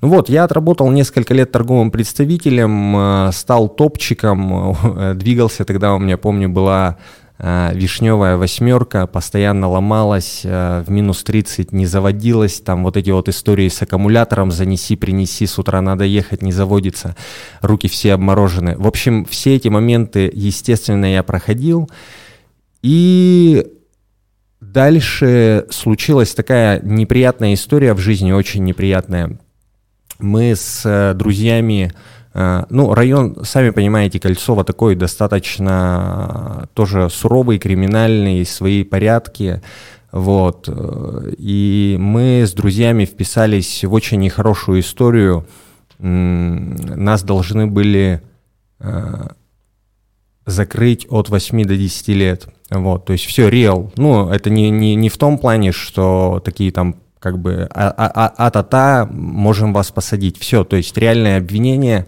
Ну 0.00 0.08
вот, 0.08 0.28
я 0.28 0.42
отработал 0.42 0.90
несколько 0.90 1.34
лет 1.34 1.52
торговым 1.52 1.92
представителем, 1.92 2.96
а, 2.96 3.30
стал 3.32 3.68
топчиком, 3.68 4.76
двигался 5.14 5.64
тогда, 5.64 5.94
у 5.94 6.00
меня, 6.00 6.18
помню, 6.18 6.48
была 6.48 6.98
Э, 7.36 7.72
вишневая 7.74 8.36
восьмерка 8.36 9.08
постоянно 9.08 9.68
ломалась, 9.68 10.42
э, 10.44 10.84
в 10.86 10.90
минус 10.90 11.24
30 11.24 11.72
не 11.72 11.84
заводилась, 11.84 12.60
там 12.60 12.84
вот 12.84 12.96
эти 12.96 13.10
вот 13.10 13.28
истории 13.28 13.68
с 13.68 13.82
аккумулятором, 13.82 14.52
занеси, 14.52 14.94
принеси, 14.94 15.46
с 15.46 15.58
утра 15.58 15.80
надо 15.80 16.04
ехать, 16.04 16.42
не 16.42 16.52
заводится, 16.52 17.16
руки 17.60 17.88
все 17.88 18.14
обморожены. 18.14 18.76
В 18.78 18.86
общем, 18.86 19.24
все 19.24 19.56
эти 19.56 19.66
моменты, 19.66 20.30
естественно, 20.32 21.12
я 21.12 21.24
проходил, 21.24 21.90
и 22.84 23.66
дальше 24.60 25.66
случилась 25.70 26.34
такая 26.34 26.80
неприятная 26.82 27.54
история 27.54 27.94
в 27.94 27.98
жизни, 27.98 28.32
очень 28.32 28.62
неприятная. 28.64 29.38
Мы 30.18 30.54
с 30.54 30.82
э, 30.84 31.14
друзьями 31.14 31.92
Э, 32.34 32.64
ну, 32.68 32.92
район, 32.92 33.44
сами 33.44 33.70
понимаете, 33.70 34.18
Кольцово 34.18 34.64
такой 34.64 34.96
достаточно 34.96 36.68
тоже 36.74 37.08
суровый, 37.08 37.58
криминальный, 37.58 38.44
свои 38.44 38.82
порядки. 38.82 39.62
Вот. 40.10 40.68
И 41.38 41.96
мы 41.98 42.42
с 42.46 42.52
друзьями 42.52 43.04
вписались 43.04 43.84
в 43.84 43.92
очень 43.92 44.20
нехорошую 44.20 44.80
историю. 44.80 45.46
Нас 45.98 47.22
должны 47.22 47.66
были 47.66 48.20
э, 48.80 49.28
закрыть 50.46 51.06
от 51.10 51.28
8 51.28 51.64
до 51.64 51.76
10 51.76 52.08
лет. 52.08 52.46
Вот, 52.70 53.04
то 53.04 53.12
есть 53.12 53.24
все 53.26 53.48
реал. 53.48 53.92
Ну, 53.96 54.28
это 54.28 54.50
не, 54.50 54.70
не, 54.70 54.94
не 54.94 55.08
в 55.08 55.18
том 55.18 55.38
плане, 55.38 55.72
что 55.72 56.42
такие 56.44 56.72
там 56.72 56.96
как 57.18 57.38
бы 57.38 57.66
а-та-та, 57.72 59.02
а, 59.02 59.06
можем 59.06 59.72
вас 59.72 59.90
посадить. 59.90 60.38
Все, 60.38 60.64
то 60.64 60.76
есть 60.76 60.96
реальное 60.98 61.38
обвинение, 61.38 62.06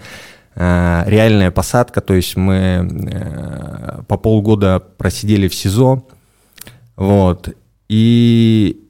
э, 0.55 1.05
реальная 1.07 1.51
посадка, 1.51 2.03
то 2.03 2.13
есть 2.13 2.37
мы 2.37 2.87
э, 2.87 4.03
по 4.07 4.19
полгода 4.19 4.79
просидели 4.99 5.49
в 5.49 5.55
СИЗО, 5.55 6.07
вот, 6.97 7.49
и 7.89 8.83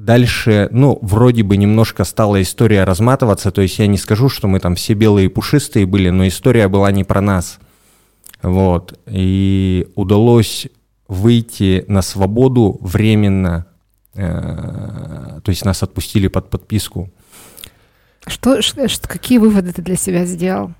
Дальше, 0.00 0.68
ну, 0.70 0.98
вроде 1.02 1.42
бы 1.42 1.58
немножко 1.58 2.04
стала 2.04 2.40
история 2.40 2.84
разматываться, 2.84 3.50
то 3.50 3.60
есть 3.60 3.78
я 3.78 3.86
не 3.86 3.98
скажу, 3.98 4.30
что 4.30 4.48
мы 4.48 4.58
там 4.58 4.74
все 4.74 4.94
белые 4.94 5.26
и 5.26 5.28
пушистые 5.28 5.84
были, 5.84 6.08
но 6.08 6.26
история 6.26 6.68
была 6.68 6.90
не 6.90 7.04
про 7.04 7.20
нас. 7.20 7.58
Вот. 8.42 8.98
И 9.06 9.88
удалось 9.94 10.68
выйти 11.08 11.84
на 11.88 12.02
свободу 12.02 12.78
временно 12.80 13.66
Э, 14.14 15.40
то 15.42 15.50
есть 15.50 15.64
нас 15.64 15.82
отпустили 15.82 16.28
под 16.28 16.50
подписку. 16.50 17.10
Что, 18.26 18.60
что, 18.60 18.86
какие 19.08 19.38
выводы 19.38 19.72
ты 19.72 19.82
для 19.82 19.96
себя 19.96 20.26
сделал? 20.26 20.72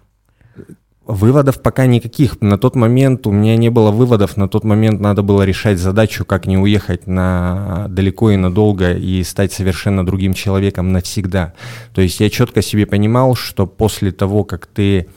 Выводов 1.07 1.63
пока 1.63 1.87
никаких. 1.87 2.41
На 2.41 2.59
тот 2.59 2.77
момент 2.77 3.27
у 3.27 3.33
меня 3.33 3.57
не 3.57 3.71
было 3.71 3.91
выводов. 3.91 4.37
На 4.37 4.49
тот 4.49 4.63
момент 4.65 5.01
надо 5.01 5.23
было 5.23 5.43
решать 5.43 5.79
задачу, 5.79 6.25
как 6.25 6.47
не 6.47 6.59
уехать 6.59 7.07
на 7.07 7.87
далеко 7.89 8.31
и 8.31 8.37
надолго 8.37 8.93
и 8.93 9.25
стать 9.25 9.53
совершенно 9.53 10.05
другим 10.05 10.35
человеком 10.35 10.93
навсегда. 10.93 11.55
То 11.95 12.03
есть 12.03 12.21
я 12.21 12.31
четко 12.31 12.63
себе 12.63 12.87
понимал, 12.87 13.35
что 13.35 13.67
после 13.67 14.13
того, 14.13 14.45
как 14.45 14.67
ты 14.67 15.09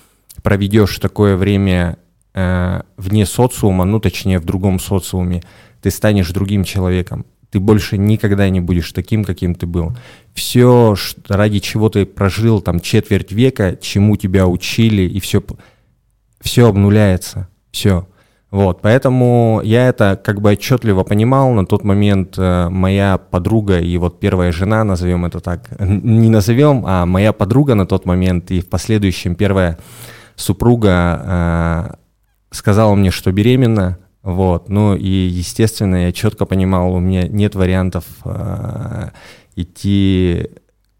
проведешь 0.41 0.97
такое 0.97 1.35
время 1.35 1.97
э, 2.33 2.81
вне 2.97 3.25
социума, 3.25 3.85
ну 3.85 3.99
точнее 3.99 4.39
в 4.39 4.45
другом 4.45 4.79
социуме, 4.79 5.43
ты 5.81 5.91
станешь 5.91 6.31
другим 6.31 6.63
человеком 6.63 7.25
ты 7.53 7.59
больше 7.59 7.99
никогда 7.99 8.49
не 8.49 8.61
будешь 8.61 8.91
таким, 8.93 9.23
каким 9.23 9.53
ты 9.53 9.67
был. 9.67 9.95
Все, 10.33 10.95
ради 11.27 11.59
чего 11.59 11.87
ты 11.87 12.03
прожил 12.07 12.61
там 12.61 12.79
четверть 12.79 13.31
века, 13.31 13.77
чему 13.79 14.17
тебя 14.17 14.47
учили, 14.47 15.03
и 15.03 15.19
все, 15.19 15.43
все 16.41 16.67
обнуляется, 16.67 17.47
все. 17.71 18.07
Вот, 18.49 18.81
поэтому 18.81 19.61
я 19.63 19.87
это 19.87 20.19
как 20.23 20.41
бы 20.41 20.53
отчетливо 20.53 21.03
понимал. 21.03 21.53
На 21.53 21.67
тот 21.67 21.83
момент 21.83 22.39
э, 22.39 22.69
моя 22.69 23.19
подруга 23.19 23.79
и 23.79 23.97
вот 23.97 24.19
первая 24.19 24.51
жена, 24.51 24.83
назовем 24.83 25.25
это 25.25 25.39
так, 25.39 25.79
не 25.79 26.29
назовем, 26.29 26.83
а 26.87 27.05
моя 27.05 27.33
подруга 27.33 27.75
на 27.75 27.85
тот 27.85 28.07
момент 28.07 28.49
и 28.49 28.61
в 28.61 28.69
последующем 28.69 29.35
первая 29.35 29.77
супруга 30.35 31.21
э, 31.23 32.02
сказала 32.53 32.95
мне, 32.95 33.11
что 33.11 33.31
беременна, 33.31 33.97
вот, 34.21 34.69
ну 34.69 34.95
и, 34.95 35.07
естественно, 35.07 36.05
я 36.05 36.11
четко 36.13 36.45
понимал, 36.45 36.93
у 36.93 36.99
меня 36.99 37.27
нет 37.27 37.55
вариантов 37.55 38.05
э, 38.23 39.09
идти 39.55 40.49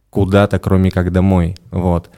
куда-то, 0.09 0.59
кроме 0.59 0.91
как 0.91 1.11
домой, 1.11 1.55
вот. 1.71 2.09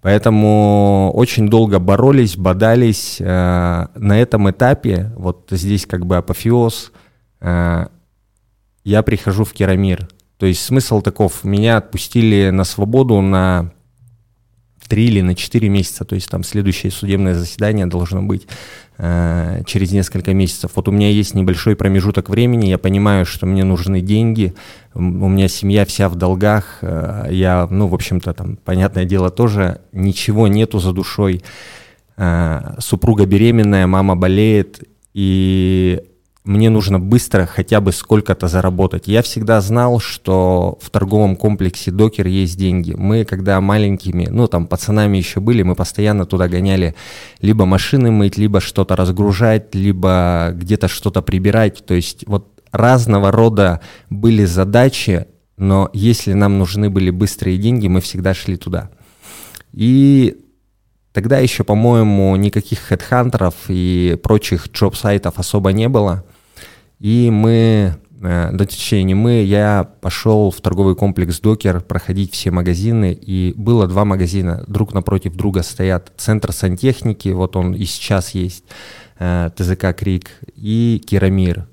Поэтому 0.00 1.10
очень 1.14 1.48
долго 1.48 1.78
боролись, 1.78 2.36
бодались. 2.36 3.16
Э, 3.20 3.88
на 3.94 4.20
этом 4.20 4.48
этапе, 4.48 5.12
вот 5.16 5.48
здесь 5.50 5.84
как 5.84 6.06
бы 6.06 6.16
апофеоз, 6.16 6.92
э, 7.40 7.86
я 8.84 9.02
прихожу 9.02 9.44
в 9.44 9.52
Керамир. 9.52 10.08
То 10.38 10.46
есть 10.46 10.62
смысл 10.64 11.00
таков, 11.02 11.44
меня 11.44 11.78
отпустили 11.78 12.50
на 12.50 12.64
свободу 12.64 13.20
на 13.20 13.72
три 14.86 15.06
или 15.06 15.20
на 15.20 15.34
четыре 15.34 15.68
месяца, 15.68 16.04
то 16.04 16.14
есть 16.14 16.28
там 16.28 16.44
следующее 16.44 16.92
судебное 16.92 17.34
заседание 17.34 17.86
должно 17.86 18.22
быть 18.22 18.46
э, 18.98 19.62
через 19.66 19.92
несколько 19.92 20.34
месяцев. 20.34 20.72
Вот 20.74 20.88
у 20.88 20.92
меня 20.92 21.10
есть 21.10 21.34
небольшой 21.34 21.76
промежуток 21.76 22.28
времени, 22.28 22.66
я 22.66 22.78
понимаю, 22.78 23.26
что 23.26 23.46
мне 23.46 23.64
нужны 23.64 24.00
деньги, 24.00 24.54
у 24.94 25.00
меня 25.00 25.48
семья 25.48 25.84
вся 25.84 26.08
в 26.08 26.14
долгах, 26.14 26.78
э, 26.82 27.28
я, 27.30 27.66
ну, 27.70 27.86
в 27.88 27.94
общем-то, 27.94 28.32
там, 28.32 28.56
понятное 28.56 29.04
дело, 29.04 29.30
тоже 29.30 29.80
ничего 29.92 30.48
нету 30.48 30.78
за 30.78 30.92
душой, 30.92 31.42
э, 32.16 32.74
супруга 32.78 33.26
беременная, 33.26 33.86
мама 33.86 34.16
болеет, 34.16 34.82
и 35.14 36.02
мне 36.46 36.70
нужно 36.70 37.00
быстро 37.00 37.44
хотя 37.44 37.80
бы 37.80 37.90
сколько-то 37.92 38.46
заработать. 38.46 39.08
Я 39.08 39.22
всегда 39.22 39.60
знал, 39.60 39.98
что 39.98 40.78
в 40.80 40.90
торговом 40.90 41.34
комплексе 41.34 41.90
Докер 41.90 42.28
есть 42.28 42.56
деньги. 42.56 42.92
Мы, 42.92 43.24
когда 43.24 43.60
маленькими, 43.60 44.28
ну 44.30 44.46
там 44.46 44.68
пацанами 44.68 45.16
еще 45.16 45.40
были, 45.40 45.62
мы 45.62 45.74
постоянно 45.74 46.24
туда 46.24 46.48
гоняли 46.48 46.94
либо 47.40 47.66
машины 47.66 48.12
мыть, 48.12 48.38
либо 48.38 48.60
что-то 48.60 48.94
разгружать, 48.94 49.74
либо 49.74 50.52
где-то 50.54 50.86
что-то 50.86 51.20
прибирать. 51.20 51.84
То 51.84 51.94
есть 51.94 52.24
вот 52.28 52.60
разного 52.70 53.32
рода 53.32 53.80
были 54.08 54.44
задачи, 54.44 55.26
но 55.56 55.90
если 55.92 56.32
нам 56.32 56.58
нужны 56.58 56.90
были 56.90 57.10
быстрые 57.10 57.58
деньги, 57.58 57.88
мы 57.88 58.00
всегда 58.00 58.34
шли 58.34 58.56
туда. 58.56 58.90
И 59.72 60.42
Тогда 61.16 61.38
еще, 61.38 61.64
по-моему, 61.64 62.36
никаких 62.36 62.78
хедхантеров 62.78 63.54
и 63.68 64.20
прочих 64.22 64.68
джоб-сайтов 64.68 65.38
особо 65.38 65.72
не 65.72 65.88
было. 65.88 66.26
И 66.98 67.30
мы, 67.30 67.96
э, 68.22 68.50
да 68.52 68.64
точнее 68.64 69.02
не 69.04 69.14
мы, 69.14 69.42
я 69.42 69.88
пошел 70.00 70.50
в 70.50 70.60
торговый 70.60 70.96
комплекс 70.96 71.40
Докер 71.40 71.80
проходить 71.80 72.32
все 72.32 72.50
магазины, 72.50 73.12
и 73.12 73.52
было 73.56 73.86
два 73.86 74.04
магазина, 74.04 74.64
друг 74.66 74.94
напротив 74.94 75.34
друга 75.34 75.62
стоят. 75.62 76.12
Центр 76.16 76.52
сантехники, 76.52 77.28
вот 77.28 77.56
он 77.56 77.74
и 77.74 77.84
сейчас 77.84 78.30
есть, 78.30 78.64
э, 79.18 79.50
ТЗК 79.54 79.94
Крик, 79.96 80.30
и 80.54 81.02
Керамир. 81.06 81.66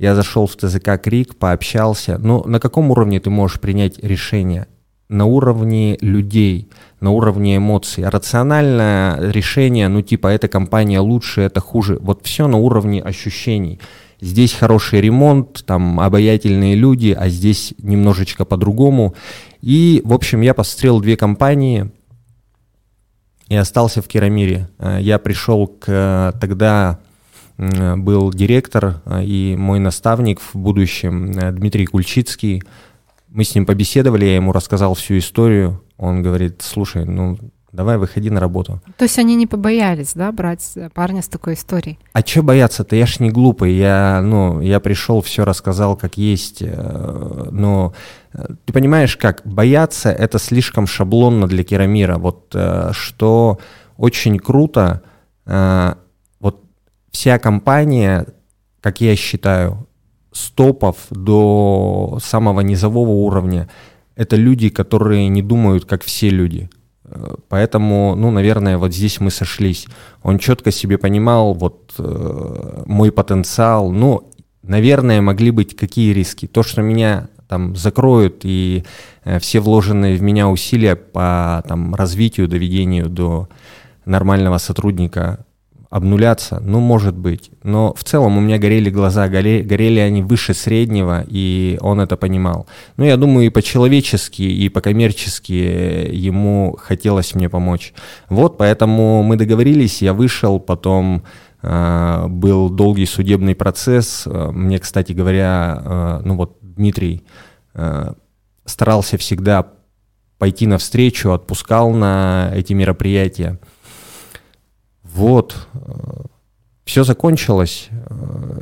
Я 0.00 0.14
зашел 0.14 0.46
в 0.46 0.56
ТЗК 0.56 0.98
Крик, 0.98 1.36
пообщался. 1.36 2.16
Но 2.16 2.42
на 2.44 2.58
каком 2.58 2.90
уровне 2.90 3.20
ты 3.20 3.28
можешь 3.28 3.60
принять 3.60 3.98
решение? 3.98 4.66
На 5.10 5.26
уровне 5.26 5.98
людей, 6.00 6.70
на 7.00 7.10
уровне 7.10 7.58
эмоций. 7.58 8.08
Рациональное 8.08 9.20
решение, 9.30 9.88
ну 9.88 10.00
типа 10.00 10.28
эта 10.28 10.48
компания 10.48 11.00
лучше, 11.00 11.42
это 11.42 11.60
хуже. 11.60 11.98
Вот 12.00 12.24
все 12.24 12.48
на 12.48 12.56
уровне 12.56 13.02
ощущений. 13.02 13.78
Здесь 14.20 14.52
хороший 14.52 15.00
ремонт, 15.00 15.64
там 15.66 16.00
обаятельные 16.00 16.74
люди, 16.74 17.16
а 17.18 17.28
здесь 17.28 17.74
немножечко 17.78 18.44
по-другому. 18.44 19.14
И, 19.62 20.02
в 20.04 20.12
общем, 20.12 20.40
я 20.40 20.54
посмотрел 20.54 21.00
две 21.00 21.16
компании 21.16 21.90
и 23.48 23.56
остался 23.56 24.02
в 24.02 24.08
Керамире. 24.08 24.68
Э, 24.78 24.98
я 25.00 25.18
пришел 25.18 25.66
к 25.66 26.34
тогда 26.40 27.00
был 27.58 28.32
директор 28.32 29.02
э, 29.04 29.24
и 29.24 29.54
мой 29.54 29.80
наставник 29.80 30.40
в 30.40 30.54
будущем 30.54 31.32
э, 31.32 31.52
Дмитрий 31.52 31.84
Кульчицкий. 31.84 32.62
Мы 33.28 33.44
с 33.44 33.54
ним 33.54 33.66
побеседовали, 33.66 34.24
я 34.24 34.36
ему 34.36 34.52
рассказал 34.52 34.94
всю 34.94 35.18
историю. 35.18 35.82
Он 35.98 36.22
говорит, 36.22 36.62
слушай, 36.62 37.04
ну 37.04 37.38
давай 37.72 37.98
выходи 37.98 38.30
на 38.30 38.40
работу. 38.40 38.80
То 38.96 39.04
есть 39.04 39.18
они 39.18 39.36
не 39.36 39.46
побоялись, 39.46 40.12
да, 40.14 40.32
брать 40.32 40.76
парня 40.94 41.22
с 41.22 41.28
такой 41.28 41.54
историей? 41.54 41.98
А 42.12 42.20
что 42.20 42.42
бояться-то? 42.42 42.96
Я 42.96 43.06
ж 43.06 43.20
не 43.20 43.30
глупый, 43.30 43.74
я, 43.74 44.20
ну, 44.22 44.60
я 44.60 44.80
пришел, 44.80 45.20
все 45.20 45.44
рассказал 45.44 45.96
как 45.96 46.16
есть, 46.16 46.62
э, 46.62 47.48
но 47.50 47.94
ты 48.64 48.72
понимаешь 48.72 49.16
как, 49.16 49.42
бояться 49.44 50.10
это 50.10 50.38
слишком 50.38 50.86
шаблонно 50.86 51.48
для 51.48 51.64
керамира, 51.64 52.18
вот 52.18 52.54
что 52.92 53.58
очень 53.96 54.38
круто, 54.38 55.02
вся 57.10 57.38
компания, 57.38 58.26
как 58.80 59.00
я 59.00 59.16
считаю, 59.16 59.86
с 60.32 60.50
топов 60.50 60.96
до 61.10 62.18
самого 62.22 62.60
низового 62.60 63.10
уровня, 63.10 63.68
это 64.16 64.36
люди, 64.36 64.68
которые 64.68 65.28
не 65.28 65.42
думают, 65.42 65.84
как 65.84 66.04
все 66.04 66.28
люди. 66.28 66.70
Поэтому, 67.48 68.14
ну, 68.16 68.30
наверное, 68.30 68.78
вот 68.78 68.94
здесь 68.94 69.20
мы 69.20 69.30
сошлись. 69.30 69.86
Он 70.22 70.38
четко 70.38 70.70
себе 70.70 70.98
понимал 70.98 71.54
вот 71.54 71.94
э, 71.98 72.82
мой 72.86 73.12
потенциал. 73.12 73.90
Ну, 73.90 74.30
наверное, 74.62 75.20
могли 75.20 75.50
быть 75.50 75.76
какие 75.76 76.12
риски. 76.12 76.46
То, 76.46 76.62
что 76.62 76.82
меня 76.82 77.28
там 77.48 77.74
закроют 77.74 78.40
и 78.44 78.84
э, 79.24 79.38
все 79.40 79.60
вложенные 79.60 80.16
в 80.16 80.22
меня 80.22 80.48
усилия 80.48 80.96
по 80.96 81.64
там 81.66 81.94
развитию, 81.94 82.48
доведению 82.48 83.08
до 83.08 83.48
нормального 84.04 84.58
сотрудника 84.58 85.44
обнуляться, 85.90 86.60
ну, 86.64 86.78
может 86.78 87.16
быть. 87.16 87.50
Но 87.64 87.92
в 87.94 88.04
целом 88.04 88.38
у 88.38 88.40
меня 88.40 88.58
горели 88.58 88.90
глаза, 88.90 89.28
горели, 89.28 89.62
горели 89.62 89.98
они 89.98 90.22
выше 90.22 90.54
среднего, 90.54 91.24
и 91.26 91.78
он 91.80 92.00
это 92.00 92.16
понимал. 92.16 92.68
Ну, 92.96 93.04
я 93.04 93.16
думаю, 93.16 93.46
и 93.46 93.50
по-человечески, 93.50 94.42
и 94.42 94.68
по-коммерчески 94.68 95.52
ему 95.52 96.76
хотелось 96.80 97.34
мне 97.34 97.48
помочь. 97.48 97.92
Вот, 98.28 98.56
поэтому 98.56 99.24
мы 99.24 99.36
договорились, 99.36 100.00
я 100.00 100.14
вышел, 100.14 100.60
потом 100.60 101.24
э, 101.62 102.26
был 102.28 102.70
долгий 102.70 103.06
судебный 103.06 103.56
процесс. 103.56 104.26
Мне, 104.26 104.78
кстати 104.78 105.12
говоря, 105.12 105.82
э, 105.84 106.20
ну 106.24 106.36
вот 106.36 106.56
Дмитрий 106.62 107.24
э, 107.74 108.12
старался 108.64 109.18
всегда 109.18 109.66
пойти 110.38 110.68
навстречу, 110.68 111.32
отпускал 111.32 111.90
на 111.90 112.52
эти 112.54 112.74
мероприятия. 112.74 113.58
Вот. 115.20 115.68
Все 116.84 117.04
закончилось, 117.04 117.88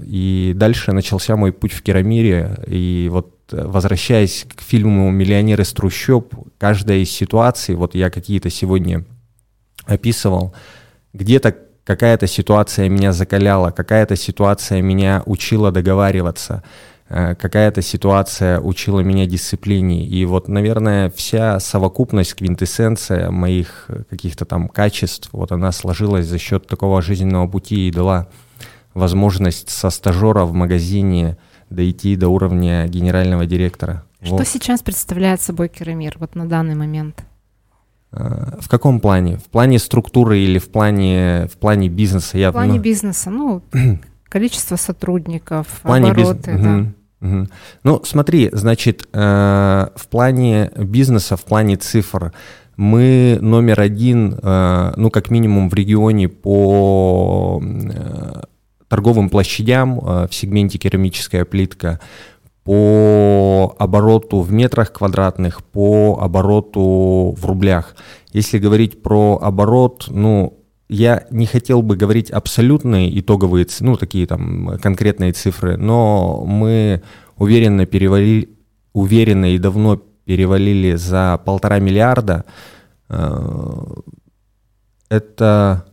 и 0.04 0.52
дальше 0.54 0.92
начался 0.92 1.36
мой 1.36 1.52
путь 1.52 1.72
в 1.72 1.82
Керамире. 1.82 2.62
И 2.66 3.08
вот 3.10 3.34
возвращаясь 3.50 4.44
к 4.54 4.60
фильму 4.60 5.10
«Миллионер 5.10 5.60
из 5.62 5.72
трущоб», 5.72 6.34
каждая 6.58 6.98
из 6.98 7.10
ситуаций, 7.10 7.74
вот 7.74 7.94
я 7.94 8.10
какие-то 8.10 8.50
сегодня 8.50 9.04
описывал, 9.86 10.52
где-то 11.14 11.56
какая-то 11.84 12.26
ситуация 12.26 12.90
меня 12.90 13.12
закаляла, 13.12 13.70
какая-то 13.70 14.16
ситуация 14.16 14.82
меня 14.82 15.22
учила 15.24 15.72
договариваться– 15.72 16.62
Э, 16.72 16.97
какая-то 17.08 17.80
ситуация 17.80 18.60
учила 18.60 19.00
меня 19.00 19.26
дисциплине. 19.26 20.06
И 20.06 20.24
вот, 20.24 20.48
наверное, 20.48 21.10
вся 21.10 21.58
совокупность, 21.58 22.34
квинтэссенция 22.34 23.30
моих 23.30 23.88
каких-то 24.10 24.44
там 24.44 24.68
качеств, 24.68 25.30
вот 25.32 25.52
она 25.52 25.72
сложилась 25.72 26.26
за 26.26 26.38
счет 26.38 26.66
такого 26.66 27.00
жизненного 27.00 27.48
пути 27.48 27.88
и 27.88 27.92
дала 27.92 28.28
возможность 28.94 29.70
со 29.70 29.90
стажера 29.90 30.44
в 30.44 30.52
магазине 30.52 31.38
дойти 31.70 32.16
до 32.16 32.28
уровня 32.28 32.86
генерального 32.88 33.46
директора. 33.46 34.04
Что 34.22 34.36
вот. 34.36 34.48
сейчас 34.48 34.82
представляет 34.82 35.40
собой 35.40 35.68
Керамир 35.68 36.16
вот 36.18 36.34
на 36.34 36.48
данный 36.48 36.74
момент? 36.74 37.24
Э, 38.12 38.58
в 38.60 38.68
каком 38.68 39.00
плане? 39.00 39.36
В 39.36 39.44
плане 39.44 39.78
структуры 39.78 40.40
или 40.40 40.58
в 40.58 40.70
плане, 40.70 41.48
в 41.52 41.56
плане 41.58 41.88
бизнеса? 41.88 42.38
Я, 42.38 42.50
в 42.50 42.54
плане 42.54 42.74
ну... 42.74 42.80
бизнеса, 42.80 43.30
ну, 43.30 43.62
количество 44.28 44.76
сотрудников, 44.76 45.68
в 45.68 45.80
плане 45.82 46.10
обороты, 46.10 46.52
биз... 46.52 46.62
да. 46.62 46.76
Угу. 46.76 46.86
Ну, 47.20 48.00
смотри, 48.04 48.48
значит, 48.52 49.08
э, 49.12 49.86
в 49.94 50.08
плане 50.08 50.70
бизнеса, 50.76 51.36
в 51.36 51.44
плане 51.44 51.76
цифр, 51.76 52.32
мы 52.76 53.38
номер 53.40 53.80
один, 53.80 54.38
э, 54.40 54.92
ну, 54.96 55.10
как 55.10 55.30
минимум 55.30 55.68
в 55.68 55.74
регионе 55.74 56.28
по 56.28 57.60
э, 57.60 58.42
торговым 58.88 59.30
площадям 59.30 59.98
в 59.98 60.28
сегменте 60.30 60.78
керамическая 60.78 61.44
плитка, 61.44 62.00
по 62.62 63.74
обороту 63.78 64.40
в 64.40 64.52
метрах 64.52 64.92
квадратных, 64.92 65.64
по 65.64 66.18
обороту 66.20 67.34
в 67.36 67.44
рублях. 67.44 67.96
Если 68.32 68.58
говорить 68.58 69.02
про 69.02 69.38
оборот, 69.42 70.06
ну, 70.08 70.57
я 70.88 71.26
не 71.30 71.46
хотел 71.46 71.82
бы 71.82 71.96
говорить 71.96 72.30
абсолютные 72.30 73.18
итоговые, 73.20 73.66
ну, 73.80 73.96
такие 73.96 74.26
там 74.26 74.78
конкретные 74.78 75.32
цифры, 75.32 75.76
но 75.76 76.44
мы 76.46 77.02
уверенно 77.36 77.86
перевалили, 77.86 78.48
уверенно 78.92 79.54
и 79.54 79.58
давно 79.58 79.96
перевалили 79.96 80.96
за 80.96 81.40
полтора 81.44 81.78
миллиарда. 81.78 82.44
Э, 83.08 83.84
это, 85.08 85.86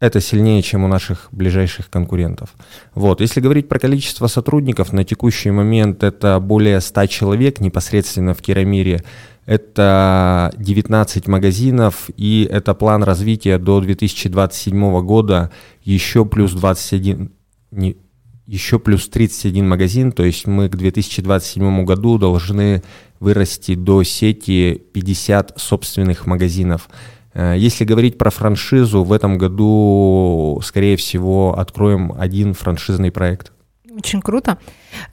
это 0.00 0.20
сильнее, 0.20 0.62
чем 0.62 0.84
у 0.84 0.88
наших 0.88 1.28
ближайших 1.32 1.90
конкурентов. 1.90 2.54
Вот. 2.94 3.20
Если 3.20 3.40
говорить 3.40 3.68
про 3.68 3.78
количество 3.78 4.26
сотрудников, 4.28 4.92
на 4.92 5.04
текущий 5.04 5.50
момент 5.50 6.02
это 6.02 6.40
более 6.40 6.80
100 6.80 7.06
человек 7.06 7.60
непосредственно 7.60 8.34
в 8.34 8.42
Керамире. 8.42 9.04
Это 9.48 10.52
19 10.58 11.26
магазинов, 11.26 12.10
и 12.18 12.46
это 12.50 12.74
план 12.74 13.02
развития 13.02 13.56
до 13.56 13.80
2027 13.80 15.00
года 15.00 15.50
еще 15.82 16.26
плюс 16.26 16.52
21, 16.52 17.32
не, 17.70 17.96
еще 18.44 18.78
плюс 18.78 19.08
31 19.08 19.66
магазин, 19.66 20.12
то 20.12 20.22
есть 20.22 20.46
мы 20.46 20.68
к 20.68 20.76
2027 20.76 21.86
году 21.86 22.18
должны 22.18 22.82
вырасти 23.20 23.74
до 23.74 24.02
сети 24.02 24.82
50 24.92 25.54
собственных 25.56 26.26
магазинов. 26.26 26.90
Э, 27.32 27.54
если 27.56 27.86
говорить 27.86 28.18
про 28.18 28.28
франшизу, 28.28 29.02
в 29.02 29.14
этом 29.14 29.38
году, 29.38 30.60
скорее 30.62 30.98
всего, 30.98 31.58
откроем 31.58 32.12
один 32.18 32.52
франшизный 32.52 33.10
проект. 33.10 33.52
Очень 33.90 34.20
круто. 34.20 34.58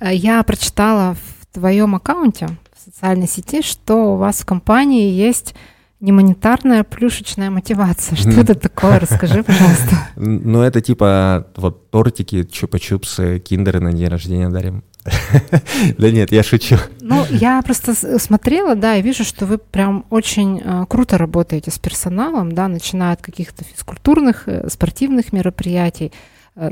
Э, 0.02 0.13
я 0.13 0.43
прочитала 0.43 1.15
в 1.15 1.54
твоем 1.54 1.95
аккаунте, 1.95 2.50
социальной 2.86 3.28
сети, 3.28 3.62
что 3.62 4.13
у 4.13 4.15
вас 4.17 4.41
в 4.41 4.45
компании 4.45 5.12
есть 5.12 5.56
немонетарная 6.00 6.84
плюшечная 6.84 7.50
мотивация. 7.50 8.15
Что 8.15 8.41
это 8.41 8.56
такое? 8.56 9.00
Расскажи, 9.00 9.43
пожалуйста. 9.43 9.95
Ну, 10.15 10.62
это 10.62 10.82
типа 10.82 11.48
вот 11.56 11.89
тортики, 11.89 12.43
чупа-чупсы, 12.43 13.39
киндеры 13.39 13.80
на 13.80 13.91
день 13.91 14.08
рождения 14.08 14.50
дарим. 14.50 14.84
Да 15.98 16.12
нет, 16.12 16.32
я 16.32 16.43
шучу. 16.43 16.78
Ну, 17.02 17.26
я 17.30 17.62
просто 17.62 18.19
смотрела, 18.19 18.76
да, 18.76 18.95
и 18.95 19.02
вижу, 19.02 19.24
что 19.24 19.45
вы 19.45 19.58
прям 19.58 20.06
очень 20.10 20.62
э, 20.63 20.86
круто 20.88 21.17
работаете 21.17 21.71
с 21.71 21.80
персоналом, 21.80 22.52
да, 22.54 22.67
начиная 22.67 23.13
от 23.13 23.21
каких-то 23.21 23.63
физкультурных, 23.63 24.48
э, 24.48 24.69
спортивных 24.69 25.34
мероприятий, 25.34 26.12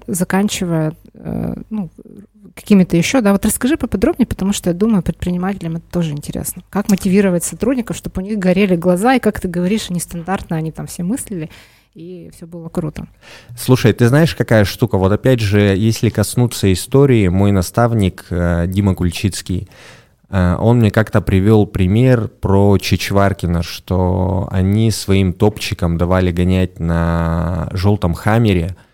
заканчивая 0.07 0.93
э, 1.13 1.53
ну, 1.69 1.89
какими-то 2.55 2.95
еще, 2.95 3.21
да, 3.21 3.31
вот 3.31 3.45
расскажи 3.45 3.77
поподробнее, 3.77 4.27
потому 4.27 4.53
что 4.53 4.69
я 4.69 4.73
думаю, 4.73 5.03
предпринимателям 5.03 5.77
это 5.77 5.85
тоже 5.91 6.11
интересно. 6.11 6.63
Как 6.69 6.89
мотивировать 6.89 7.43
сотрудников, 7.43 7.97
чтобы 7.97 8.21
у 8.21 8.25
них 8.25 8.37
горели 8.37 8.75
глаза, 8.75 9.15
и 9.15 9.19
как 9.19 9.39
ты 9.39 9.47
говоришь, 9.47 9.89
нестандартно 9.89 10.55
они 10.55 10.71
там 10.71 10.87
все 10.87 11.03
мыслили, 11.03 11.49
и 11.95 12.31
все 12.35 12.45
было 12.47 12.69
круто. 12.69 13.07
Слушай, 13.57 13.93
ты 13.93 14.07
знаешь, 14.07 14.35
какая 14.35 14.65
штука? 14.65 14.97
Вот 14.97 15.11
опять 15.11 15.39
же, 15.39 15.59
если 15.59 16.09
коснуться 16.09 16.71
истории, 16.71 17.27
мой 17.27 17.51
наставник 17.51 18.25
э, 18.29 18.65
Дима 18.67 18.95
Кульчицкий, 18.95 19.67
э, 20.29 20.55
он 20.59 20.79
мне 20.79 20.91
как-то 20.91 21.21
привел 21.21 21.65
пример 21.67 22.29
про 22.29 22.77
Чичваркина, 22.77 23.63
что 23.63 24.47
они 24.49 24.91
своим 24.91 25.33
топчиком 25.33 25.97
давали 25.97 26.31
гонять 26.31 26.79
на 26.79 27.69
желтом 27.73 28.13
хаммере– 28.13 28.77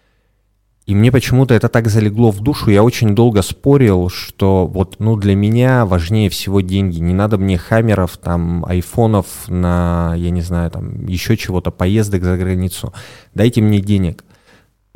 и 0.90 0.96
мне 0.96 1.12
почему-то 1.12 1.54
это 1.54 1.70
так 1.70 1.88
залегло 1.88 2.32
в 2.32 2.40
душу. 2.40 2.72
Я 2.72 2.82
очень 2.82 3.14
долго 3.14 3.44
спорил, 3.44 4.10
что 4.10 4.66
вот, 4.66 4.96
ну, 4.98 5.16
для 5.18 5.36
меня 5.36 5.86
важнее 5.86 6.32
всего 6.32 6.62
деньги. 6.62 6.98
Не 6.98 7.14
надо 7.14 7.38
мне 7.38 7.60
хаммеров, 7.60 8.18
там, 8.18 8.66
айфонов 8.66 9.28
на, 9.48 10.16
я 10.18 10.32
не 10.32 10.42
знаю, 10.42 10.72
там, 10.72 11.06
еще 11.06 11.38
чего-то, 11.38 11.70
поездок 11.70 12.24
за 12.24 12.38
границу. 12.38 12.92
Дайте 13.36 13.62
мне 13.62 13.82
денег. 13.82 14.24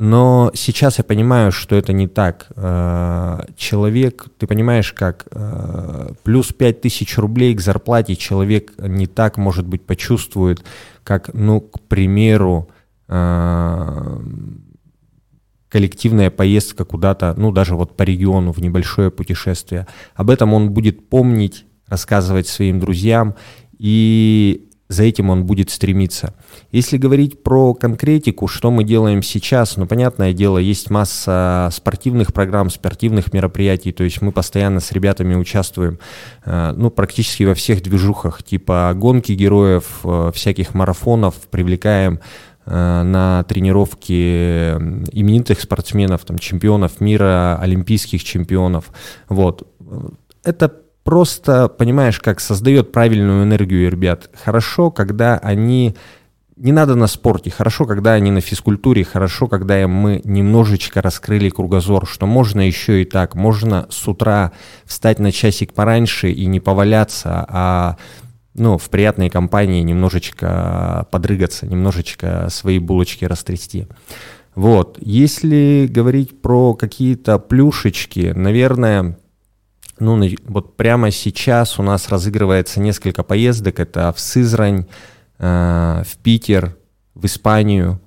Но 0.00 0.50
сейчас 0.54 0.98
я 0.98 1.04
понимаю, 1.04 1.52
что 1.52 1.76
это 1.76 1.92
не 1.92 2.08
так. 2.08 2.48
Э, 2.56 3.42
человек, 3.56 4.26
ты 4.36 4.48
понимаешь, 4.48 4.92
как 4.92 5.28
э, 5.30 6.08
плюс 6.24 6.52
5000 6.52 7.18
рублей 7.18 7.54
к 7.54 7.60
зарплате 7.60 8.16
человек 8.16 8.72
не 8.78 9.06
так, 9.06 9.36
может 9.36 9.64
быть, 9.64 9.86
почувствует, 9.86 10.64
как, 11.04 11.32
ну, 11.34 11.60
к 11.60 11.78
примеру, 11.82 12.68
э, 13.06 14.18
коллективная 15.74 16.30
поездка 16.30 16.84
куда-то, 16.84 17.34
ну, 17.36 17.50
даже 17.50 17.74
вот 17.74 17.96
по 17.96 18.04
региону 18.04 18.52
в 18.52 18.60
небольшое 18.60 19.10
путешествие. 19.10 19.88
Об 20.14 20.30
этом 20.30 20.54
он 20.54 20.70
будет 20.70 21.08
помнить, 21.08 21.64
рассказывать 21.88 22.46
своим 22.46 22.78
друзьям, 22.78 23.34
и 23.76 24.68
за 24.88 25.02
этим 25.02 25.30
он 25.30 25.46
будет 25.46 25.70
стремиться. 25.70 26.34
Если 26.70 26.96
говорить 26.96 27.42
про 27.42 27.74
конкретику, 27.74 28.46
что 28.46 28.70
мы 28.70 28.84
делаем 28.84 29.20
сейчас, 29.20 29.76
ну, 29.76 29.86
понятное 29.86 30.32
дело, 30.32 30.58
есть 30.58 30.90
масса 30.90 31.70
спортивных 31.72 32.32
программ, 32.32 32.70
спортивных 32.70 33.32
мероприятий, 33.32 33.90
то 33.90 34.04
есть 34.04 34.22
мы 34.22 34.30
постоянно 34.30 34.78
с 34.78 34.92
ребятами 34.92 35.34
участвуем, 35.34 35.98
э, 36.44 36.72
ну, 36.76 36.90
практически 36.90 37.42
во 37.42 37.54
всех 37.54 37.82
движухах, 37.82 38.44
типа 38.44 38.92
гонки 38.94 39.32
героев, 39.32 40.02
э, 40.04 40.30
всяких 40.32 40.72
марафонов, 40.72 41.34
привлекаем 41.50 42.20
на 42.66 43.44
тренировки 43.48 44.72
именитых 45.12 45.60
спортсменов, 45.60 46.24
там, 46.24 46.38
чемпионов 46.38 47.00
мира, 47.00 47.58
олимпийских 47.60 48.24
чемпионов, 48.24 48.90
вот. 49.28 49.68
Это 50.42 50.72
просто, 51.04 51.68
понимаешь, 51.68 52.18
как 52.20 52.40
создает 52.40 52.92
правильную 52.92 53.44
энергию 53.44 53.90
ребят. 53.90 54.30
Хорошо, 54.42 54.90
когда 54.90 55.38
они... 55.38 55.94
Не 56.56 56.70
надо 56.70 56.94
на 56.94 57.08
спорте, 57.08 57.50
хорошо, 57.50 57.84
когда 57.84 58.12
они 58.12 58.30
на 58.30 58.40
физкультуре, 58.40 59.02
хорошо, 59.02 59.48
когда 59.48 59.88
мы 59.88 60.20
немножечко 60.24 61.02
раскрыли 61.02 61.50
кругозор, 61.50 62.06
что 62.06 62.26
можно 62.26 62.60
еще 62.60 63.02
и 63.02 63.04
так, 63.04 63.34
можно 63.34 63.88
с 63.90 64.06
утра 64.06 64.52
встать 64.84 65.18
на 65.18 65.32
часик 65.32 65.74
пораньше 65.74 66.30
и 66.30 66.46
не 66.46 66.60
поваляться, 66.60 67.44
а 67.48 67.96
ну, 68.54 68.78
в 68.78 68.88
приятной 68.88 69.30
компании 69.30 69.82
немножечко 69.82 71.06
подрыгаться, 71.10 71.66
немножечко 71.66 72.48
свои 72.50 72.78
булочки 72.78 73.24
растрясти. 73.24 73.86
Вот, 74.54 74.98
если 75.00 75.88
говорить 75.90 76.40
про 76.40 76.74
какие-то 76.74 77.40
плюшечки, 77.40 78.32
наверное, 78.36 79.18
ну, 79.98 80.20
вот 80.46 80.76
прямо 80.76 81.10
сейчас 81.10 81.78
у 81.78 81.82
нас 81.82 82.08
разыгрывается 82.08 82.80
несколько 82.80 83.22
поездок. 83.22 83.80
Это 83.80 84.12
в 84.12 84.20
Сызрань, 84.20 84.86
э, 85.38 86.02
в 86.06 86.16
Питер, 86.18 86.76
в 87.14 87.26
Испанию. 87.26 88.00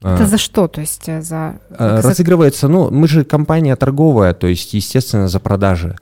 Это 0.00 0.26
за 0.26 0.38
что? 0.38 0.68
То 0.68 0.80
есть 0.80 1.08
э, 1.08 1.22
за... 1.22 1.60
Э, 1.70 2.00
разыгрывается, 2.00 2.68
ну, 2.68 2.90
мы 2.90 3.08
же 3.08 3.24
компания 3.24 3.74
торговая, 3.74 4.32
то 4.32 4.46
есть, 4.46 4.74
естественно, 4.74 5.28
за 5.28 5.40
продажи. 5.40 5.96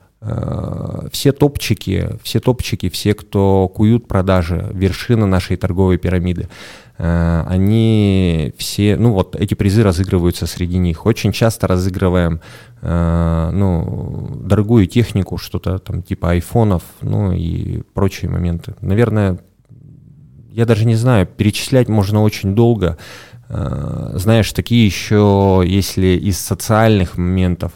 Все 1.11 1.31
топчики, 1.31 2.09
все 2.23 2.39
топчики, 2.39 2.89
все, 2.89 3.13
кто 3.13 3.67
куют 3.67 4.07
продажи, 4.07 4.69
вершина 4.73 5.27
нашей 5.27 5.57
торговой 5.57 5.99
пирамиды, 5.99 6.49
они 6.97 8.51
все, 8.57 8.97
ну 8.97 9.13
вот 9.13 9.35
эти 9.35 9.53
призы 9.53 9.83
разыгрываются 9.83 10.47
среди 10.47 10.79
них. 10.79 11.05
Очень 11.05 11.31
часто 11.33 11.67
разыгрываем 11.67 12.41
Э, 12.81 13.49
ну, 13.53 14.39
дорогую 14.43 14.87
технику, 14.87 15.37
что-то 15.37 15.79
там 15.79 16.03
типа 16.03 16.31
айфонов, 16.31 16.83
ну 17.01 17.31
и 17.31 17.81
прочие 17.93 18.29
моменты. 18.29 18.75
Наверное, 18.81 19.39
я 20.51 20.65
даже 20.65 20.85
не 20.85 20.95
знаю, 20.95 21.25
перечислять 21.25 21.89
можно 21.89 22.21
очень 22.21 22.55
долго. 22.55 22.97
Э, 23.49 24.11
знаешь, 24.15 24.51
такие 24.53 24.85
еще, 24.85 25.63
если 25.65 26.07
из 26.07 26.39
социальных 26.39 27.17
моментов, 27.17 27.73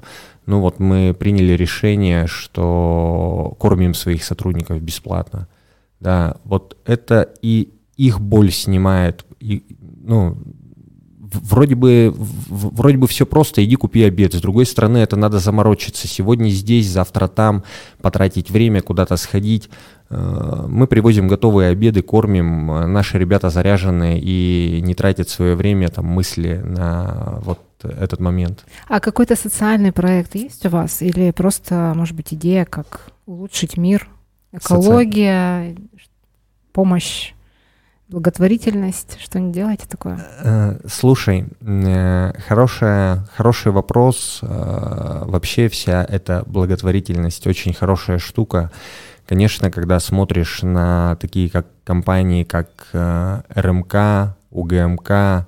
ну 0.52 0.60
вот 0.60 0.80
мы 0.80 1.16
приняли 1.18 1.54
решение, 1.54 2.28
что 2.28 3.56
кормим 3.58 3.94
своих 3.94 4.26
сотрудников 4.26 4.82
бесплатно. 4.82 5.48
Да, 6.02 6.36
вот 6.44 6.76
это 6.86 7.30
и 7.42 7.70
их 7.96 8.20
боль 8.20 8.52
снимает, 8.52 9.26
и, 9.40 9.64
ну, 10.04 10.38
вроде 11.20 11.76
бы, 11.76 12.14
вроде 12.18 12.98
бы 12.98 13.08
все 13.08 13.26
просто, 13.26 13.64
иди 13.64 13.76
купи 13.76 14.04
обед. 14.04 14.34
С 14.34 14.42
другой 14.42 14.66
стороны, 14.66 14.98
это 14.98 15.16
надо 15.16 15.40
заморочиться. 15.40 16.10
Сегодня 16.10 16.50
здесь, 16.50 16.90
завтра 16.90 17.30
там, 17.30 17.64
потратить 18.02 18.52
время, 18.52 18.82
куда-то 18.82 19.16
сходить. 19.16 19.70
Э, 20.10 20.66
мы 20.68 20.86
привозим 20.86 21.30
готовые 21.30 21.70
обеды, 21.70 22.02
кормим. 22.02 22.92
Наши 22.92 23.18
ребята 23.18 23.50
заряжены 23.50 24.20
и 24.20 24.82
не 24.84 24.96
тратят 24.96 25.30
свое 25.30 25.56
время, 25.56 25.88
там, 25.88 26.08
мысли 26.08 26.62
на 26.62 27.40
вот 27.46 27.60
этот 27.86 28.20
момент. 28.20 28.66
А 28.88 29.00
какой-то 29.00 29.36
социальный 29.36 29.92
проект 29.92 30.36
есть 30.36 30.66
у 30.66 30.70
вас? 30.70 31.02
Или 31.02 31.32
просто, 31.32 31.94
может 31.96 32.16
быть, 32.16 32.34
идея, 32.34 32.66
как 32.66 33.12
улучшить 33.26 33.78
мир, 33.78 34.08
экология, 34.52 35.76
Соци... 35.76 36.10
помощь 36.74 37.34
благотворительность, 38.12 39.18
что 39.20 39.40
не 39.40 39.54
делаете 39.54 39.86
такое? 39.88 40.20
Э, 40.44 40.80
слушай, 40.86 41.46
э, 41.62 42.34
хорошая, 42.46 43.26
хороший 43.36 43.72
вопрос. 43.72 44.40
Э, 44.42 45.24
вообще 45.26 45.70
вся 45.70 46.04
эта 46.04 46.44
благотворительность 46.46 47.48
очень 47.48 47.74
хорошая 47.74 48.20
штука. 48.20 48.70
Конечно, 49.26 49.72
когда 49.72 50.00
смотришь 50.00 50.62
на 50.62 51.16
такие 51.22 51.50
как 51.50 51.68
компании, 51.86 52.44
как 52.44 52.90
РМК, 52.92 54.36
УГМК, 54.50 55.48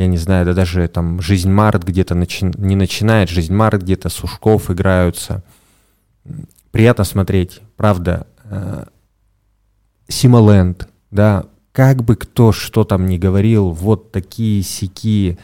я 0.00 0.06
не 0.06 0.16
знаю, 0.16 0.46
да 0.46 0.54
даже 0.54 0.88
там 0.88 1.20
Жизнь 1.20 1.50
Март 1.50 1.84
где-то 1.84 2.14
начи... 2.14 2.46
не 2.56 2.74
начинает, 2.74 3.28
Жизнь 3.28 3.52
Март 3.52 3.82
где-то 3.82 4.08
Сушков 4.08 4.70
играются. 4.70 5.42
Приятно 6.70 7.04
смотреть, 7.04 7.60
правда. 7.76 8.26
Симоленд, 10.08 10.88
да, 11.10 11.44
как 11.72 12.02
бы 12.02 12.16
кто 12.16 12.50
что 12.50 12.84
там 12.84 13.06
ни 13.06 13.18
говорил, 13.18 13.72
вот 13.72 14.10
такие 14.10 14.62
сики, 14.62 15.38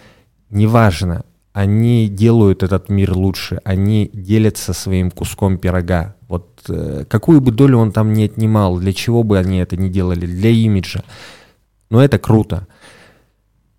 неважно, 0.48 1.26
они 1.52 2.08
делают 2.08 2.62
этот 2.62 2.88
мир 2.88 3.12
лучше, 3.12 3.60
они 3.62 4.10
делятся 4.14 4.72
своим 4.72 5.10
куском 5.10 5.58
пирога. 5.58 6.16
Вот 6.28 6.64
э, 6.70 7.04
какую 7.08 7.42
бы 7.42 7.52
долю 7.52 7.76
он 7.78 7.92
там 7.92 8.14
не 8.14 8.24
отнимал, 8.24 8.78
для 8.78 8.94
чего 8.94 9.22
бы 9.22 9.38
они 9.38 9.58
это 9.58 9.76
не 9.76 9.90
делали, 9.90 10.24
для 10.26 10.50
имиджа. 10.50 11.04
Но 11.90 12.02
это 12.02 12.18
круто. 12.18 12.66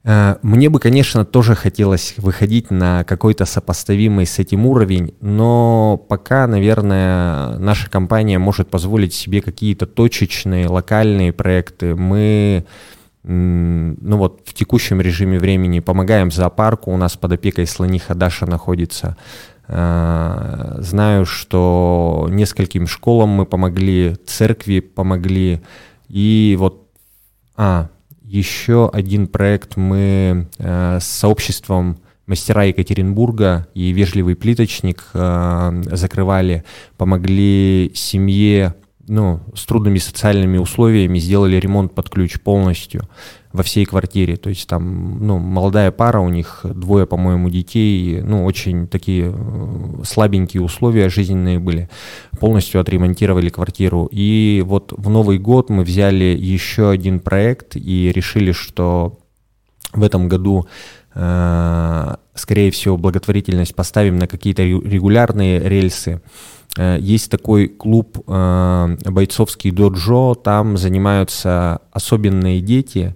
Э, 0.07 0.37
мне 0.41 0.69
бы, 0.69 0.79
конечно, 0.79 1.25
тоже 1.25 1.53
хотелось 1.53 2.13
выходить 2.15 2.71
на 2.71 3.03
какой-то 3.03 3.43
сопоставимый 3.45 4.25
с 4.25 4.39
этим 4.39 4.65
уровень, 4.65 5.13
но 5.19 5.97
пока, 5.97 6.47
наверное, 6.47 7.57
наша 7.57 7.89
компания 7.89 8.39
может 8.39 8.69
позволить 8.69 9.13
себе 9.13 9.41
какие-то 9.41 9.85
точечные, 9.85 10.69
локальные 10.69 11.33
проекты. 11.33 11.93
Мы 11.93 12.65
ну 13.23 14.17
вот 14.17 14.43
в 14.45 14.53
текущем 14.53 15.01
режиме 15.01 15.37
времени 15.37 15.81
помогаем 15.81 16.31
зоопарку, 16.31 16.93
у 16.93 16.97
нас 16.97 17.17
под 17.17 17.33
опекой 17.33 17.67
слониха 17.67 18.15
Даша 18.15 18.45
находится. 18.45 19.17
Э, 19.67 20.77
знаю, 20.77 21.25
что 21.25 22.27
нескольким 22.29 22.87
школам 22.87 23.27
мы 23.31 23.45
помогли, 23.45 24.15
церкви 24.25 24.79
помогли, 24.79 25.61
и 26.07 26.55
вот, 26.57 26.87
а, 27.57 27.89
еще 28.27 28.89
один 28.91 29.27
проект. 29.27 29.77
Мы 29.77 30.47
э, 30.57 30.99
с 31.01 31.05
сообществом 31.05 31.97
мастера 32.25 32.65
Екатеринбурга 32.65 33.67
и 33.73 33.91
вежливый 33.91 34.35
плиточник 34.35 35.05
э, 35.13 35.83
закрывали, 35.91 36.63
помогли 36.97 37.91
семье 37.95 38.75
ну, 39.07 39.39
с 39.55 39.65
трудными 39.65 39.97
социальными 39.97 40.57
условиями, 40.57 41.19
сделали 41.19 41.55
ремонт 41.55 41.95
под 41.95 42.09
ключ 42.09 42.39
полностью 42.41 43.07
во 43.57 43.63
всей 43.63 43.85
квартире. 43.85 44.37
То 44.37 44.49
есть 44.49 44.67
там, 44.67 45.25
ну, 45.25 45.39
молодая 45.39 45.91
пара, 45.91 46.19
у 46.19 46.29
них 46.29 46.61
двое, 46.63 47.07
по-моему, 47.07 47.49
детей, 47.49 48.21
ну, 48.21 48.45
очень 48.45 48.87
такие 48.87 49.33
э, 49.35 50.03
слабенькие 50.03 50.61
условия 50.61 51.09
жизненные 51.09 51.59
были. 51.59 51.89
Полностью 52.39 52.79
отремонтировали 52.79 53.49
квартиру. 53.49 54.07
И 54.11 54.63
вот 54.65 54.93
в 54.95 55.09
Новый 55.09 55.39
год 55.39 55.69
мы 55.69 55.83
взяли 55.83 56.37
еще 56.39 56.91
один 56.91 57.19
проект 57.19 57.75
и 57.75 58.11
решили, 58.13 58.51
что 58.51 59.17
в 59.91 60.03
этом 60.03 60.29
году 60.29 60.67
э, 61.15 62.15
скорее 62.35 62.69
всего, 62.69 62.95
благотворительность 62.95 63.73
поставим 63.73 64.17
на 64.17 64.27
какие-то 64.27 64.61
регулярные 64.61 65.67
рельсы. 65.67 66.21
Э, 66.77 66.97
есть 66.99 67.31
такой 67.31 67.67
клуб 67.69 68.19
бойцовский 68.27 69.71
доджо, 69.71 70.35
там 70.35 70.77
занимаются 70.77 71.81
особенные 71.91 72.61
дети. 72.61 73.15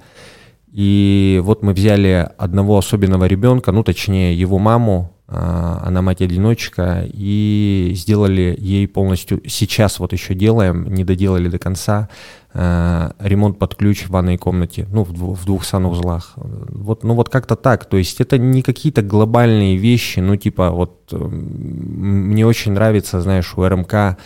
И 0.71 1.41
вот 1.43 1.63
мы 1.63 1.73
взяли 1.73 2.29
одного 2.37 2.77
особенного 2.77 3.25
ребенка, 3.25 3.71
ну 3.71 3.83
точнее 3.83 4.33
его 4.33 4.57
маму, 4.57 5.13
она 5.27 6.01
мать-одиночка, 6.01 7.05
и 7.05 7.93
сделали 7.95 8.53
ей 8.59 8.85
полностью, 8.87 9.41
сейчас 9.47 9.99
вот 9.99 10.11
еще 10.11 10.33
делаем, 10.33 10.93
не 10.93 11.05
доделали 11.05 11.47
до 11.47 11.57
конца, 11.57 12.09
ремонт 12.53 13.57
под 13.57 13.75
ключ 13.75 14.03
в 14.03 14.09
ванной 14.09 14.37
комнате, 14.37 14.87
ну, 14.91 15.03
в, 15.03 15.13
двух, 15.13 15.39
в 15.39 15.45
двух 15.45 15.63
санузлах. 15.63 16.33
Вот, 16.35 17.05
ну, 17.05 17.15
вот 17.15 17.29
как-то 17.29 17.55
так. 17.55 17.85
То 17.85 17.95
есть 17.95 18.19
это 18.19 18.37
не 18.37 18.61
какие-то 18.61 19.01
глобальные 19.03 19.77
вещи, 19.77 20.19
ну, 20.19 20.35
типа, 20.35 20.71
вот 20.71 21.13
мне 21.13 22.45
очень 22.45 22.73
нравится, 22.73 23.21
знаешь, 23.21 23.53
у 23.55 23.65
РМК 23.65 24.17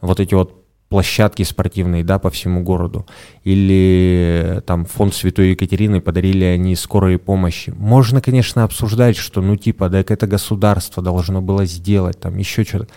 вот 0.00 0.20
эти 0.20 0.34
вот 0.34 0.61
площадки 0.92 1.42
спортивные, 1.42 2.04
да, 2.04 2.18
по 2.18 2.28
всему 2.28 2.62
городу. 2.62 3.06
Или 3.44 4.62
там 4.66 4.84
фонд 4.84 5.14
Святой 5.14 5.50
Екатерины 5.50 6.00
подарили 6.02 6.44
они 6.44 6.76
скорой 6.76 7.18
помощи. 7.18 7.72
Можно, 7.76 8.20
конечно, 8.20 8.62
обсуждать, 8.62 9.16
что, 9.16 9.40
ну, 9.40 9.56
типа, 9.56 9.88
да, 9.88 10.00
это 10.00 10.26
государство 10.26 11.02
должно 11.02 11.40
было 11.40 11.64
сделать, 11.64 12.20
там, 12.20 12.36
еще 12.36 12.64
что-то. 12.64 12.88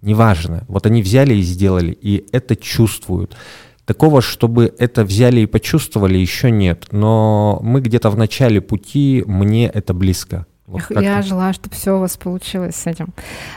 Неважно. 0.00 0.64
Вот 0.66 0.86
они 0.86 1.02
взяли 1.02 1.34
и 1.34 1.42
сделали, 1.42 1.92
и 1.92 2.24
это 2.32 2.56
чувствуют. 2.56 3.36
Такого, 3.84 4.22
чтобы 4.22 4.72
это 4.78 5.04
взяли 5.04 5.40
и 5.40 5.46
почувствовали, 5.46 6.16
еще 6.16 6.50
нет. 6.50 6.86
Но 6.90 7.60
мы 7.62 7.82
где-то 7.82 8.08
в 8.08 8.16
начале 8.16 8.62
пути, 8.62 9.24
мне 9.26 9.66
это 9.66 9.92
близко. 9.92 10.46
Вот 10.72 11.02
Я 11.02 11.22
желаю, 11.22 11.54
чтобы 11.54 11.74
все 11.74 11.96
у 11.96 12.00
вас 12.00 12.16
получилось 12.16 12.76
с 12.76 12.86
этим. 12.86 13.08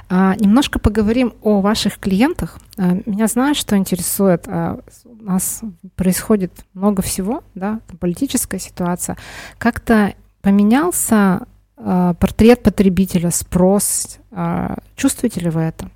А, 0.10 0.36
немножко 0.36 0.80
поговорим 0.80 1.34
о 1.41 1.62
ваших 1.62 1.97
клиентах. 1.99 2.60
А, 2.78 2.97
меня 3.06 3.28
знают, 3.28 3.58
что 3.58 3.78
интересует. 3.78 4.45
А, 4.47 4.80
у 5.06 5.23
нас 5.23 5.62
происходит 5.95 6.51
много 6.73 7.01
всего, 7.01 7.43
да, 7.56 7.80
политическая 7.99 8.60
ситуация. 8.60 9.17
Как-то 9.58 10.13
поменялся 10.41 11.47
а, 11.78 12.13
портрет 12.13 12.63
потребителя, 12.63 13.32
спрос. 13.32 14.19
А, 14.32 14.78
чувствуете 14.95 15.41
ли 15.41 15.49
вы 15.49 15.62
это? 15.62 15.89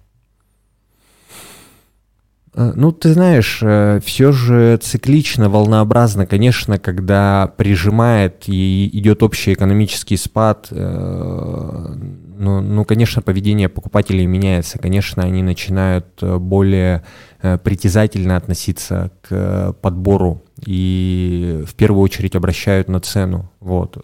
Э, 2.53 2.73
ну, 2.75 2.91
ты 2.91 3.13
знаешь, 3.13 3.59
э, 3.61 3.99
все 4.03 4.31
же 4.31 4.77
циклично, 4.77 5.49
волнообразно, 5.49 6.25
конечно, 6.25 6.79
когда 6.79 7.53
прижимает 7.57 8.43
и 8.47 8.89
идет 8.93 9.23
общий 9.23 9.53
экономический 9.53 10.17
спад, 10.17 10.67
э, 10.71 11.95
ну, 12.37 12.61
ну, 12.61 12.85
конечно, 12.85 13.21
поведение 13.21 13.69
покупателей 13.69 14.25
меняется, 14.25 14.79
конечно, 14.79 15.23
они 15.23 15.43
начинают 15.43 16.05
более 16.21 17.03
притязательно 17.41 18.37
относиться 18.37 19.11
к 19.21 19.75
подбору 19.81 20.41
и 20.65 21.63
в 21.67 21.75
первую 21.75 22.01
очередь 22.01 22.35
обращают 22.35 22.87
на 22.87 22.99
цену. 22.99 23.51
Вот. 23.59 23.97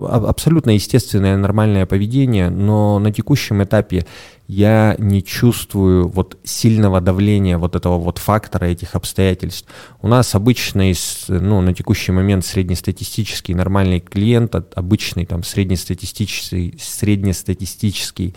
Абсолютно 0.00 0.70
естественное, 0.70 1.36
нормальное 1.36 1.86
поведение, 1.86 2.50
но 2.50 2.98
на 2.98 3.12
текущем 3.12 3.62
этапе 3.62 4.06
я 4.46 4.96
не 4.98 5.22
чувствую 5.22 6.08
вот 6.08 6.38
сильного 6.44 7.00
давления 7.00 7.58
вот 7.58 7.76
этого 7.76 7.98
вот 7.98 8.18
фактора, 8.18 8.66
этих 8.66 8.94
обстоятельств. 8.94 9.68
У 10.00 10.08
нас 10.08 10.34
обычный, 10.34 10.94
ну, 11.28 11.60
на 11.60 11.74
текущий 11.74 12.12
момент 12.12 12.44
среднестатистический 12.44 13.54
нормальный 13.54 14.00
клиент, 14.00 14.54
обычный 14.54 15.26
там 15.26 15.42
среднестатистический, 15.42 16.76
среднестатистический 16.78 18.34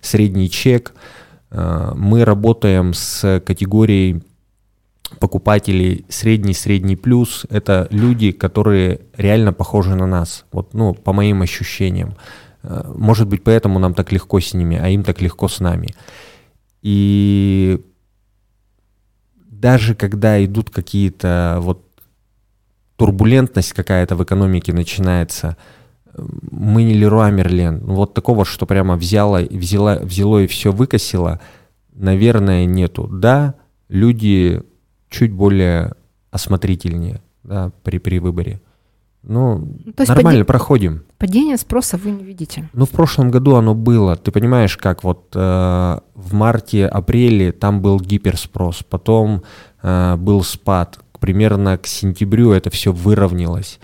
средний 0.00 0.50
чек. 0.50 0.94
Э, 1.50 1.92
мы 1.96 2.24
работаем 2.24 2.94
с 2.94 3.42
категорией 3.44 4.22
покупателей 5.08 6.04
средний-средний 6.08 6.96
плюс. 6.96 7.46
Это 7.50 7.86
люди, 7.90 8.32
которые 8.32 9.00
реально 9.16 9.52
похожи 9.52 9.94
на 9.94 10.06
нас, 10.06 10.44
вот, 10.52 10.74
ну, 10.74 10.94
по 10.94 11.12
моим 11.12 11.42
ощущениям. 11.42 12.14
Э, 12.62 12.92
может 12.94 13.28
быть, 13.28 13.44
поэтому 13.44 13.78
нам 13.78 13.94
так 13.94 14.12
легко 14.12 14.40
с 14.40 14.54
ними, 14.54 14.76
а 14.76 14.88
им 14.88 15.04
так 15.04 15.20
легко 15.20 15.48
с 15.48 15.60
нами. 15.60 15.94
И 16.82 17.80
даже 19.36 19.94
когда 19.94 20.44
идут 20.44 20.70
какие-то 20.70 21.58
вот 21.60 21.82
турбулентность 22.96 23.72
какая-то 23.72 24.16
в 24.16 24.22
экономике 24.22 24.72
начинается, 24.72 25.56
мы 26.50 26.82
не 26.84 26.94
Леруа 26.94 27.30
Мерлен. 27.30 27.80
Вот 27.84 28.14
такого, 28.14 28.44
что 28.44 28.66
прямо 28.66 28.96
взяло, 28.96 29.40
взяло, 29.50 29.98
взяло 30.02 30.42
и 30.42 30.46
все 30.46 30.72
выкосило, 30.72 31.40
наверное, 31.92 32.64
нету. 32.64 33.06
Да, 33.06 33.54
люди 33.88 34.62
чуть 35.10 35.32
более 35.32 35.94
осмотрительнее 36.30 37.20
да, 37.42 37.72
при, 37.82 37.98
при 37.98 38.18
выборе. 38.18 38.60
Ну, 39.22 39.58
ну, 39.84 39.92
То 39.92 40.02
есть 40.02 40.08
нормально 40.08 40.44
пади... 40.44 40.46
проходим. 40.46 41.02
Падение 41.18 41.56
спроса 41.56 41.96
вы 41.96 42.12
не 42.12 42.22
видите? 42.22 42.68
Ну, 42.72 42.86
в 42.86 42.90
прошлом 42.90 43.30
году 43.30 43.56
оно 43.56 43.74
было. 43.74 44.14
Ты 44.14 44.30
понимаешь, 44.30 44.76
как 44.76 45.02
вот 45.02 45.32
э, 45.34 45.98
в 46.14 46.32
марте-апреле 46.32 47.50
там 47.50 47.82
был 47.82 47.98
гиперспрос, 47.98 48.84
потом 48.88 49.42
э, 49.82 50.16
был 50.16 50.44
спад. 50.44 51.00
Примерно 51.18 51.76
к 51.76 51.88
сентябрю 51.88 52.52
это 52.52 52.70
все 52.70 52.92
выровнялось. 52.92 53.80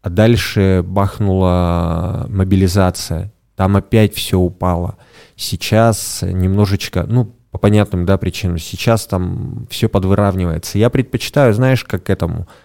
А 0.00 0.08
дальше 0.08 0.82
бахнула 0.86 2.26
мобилизация. 2.30 3.32
Там 3.54 3.76
опять 3.76 4.14
все 4.14 4.38
упало. 4.38 4.96
Сейчас 5.34 6.22
немножечко, 6.22 7.04
ну, 7.06 7.34
по 7.56 7.58
понятным 7.58 8.04
да, 8.04 8.18
причинам, 8.18 8.58
сейчас 8.58 9.06
там 9.06 9.66
все 9.70 9.88
подвыравнивается. 9.88 10.76
Я 10.76 10.90
предпочитаю, 10.90 11.54
знаешь, 11.54 11.84
как 11.84 12.04
к 12.04 12.10
этому– 12.10 12.46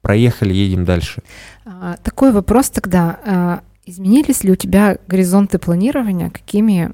проехали, 0.00 0.54
едем 0.54 0.84
дальше. 0.84 1.22
А, 1.64 1.96
такой 2.02 2.32
вопрос 2.32 2.70
тогда. 2.70 3.18
А, 3.26 3.60
изменились 3.84 4.44
ли 4.44 4.52
у 4.52 4.56
тебя 4.56 4.98
горизонты 5.06 5.58
планирования? 5.58 6.30
Какими 6.30 6.92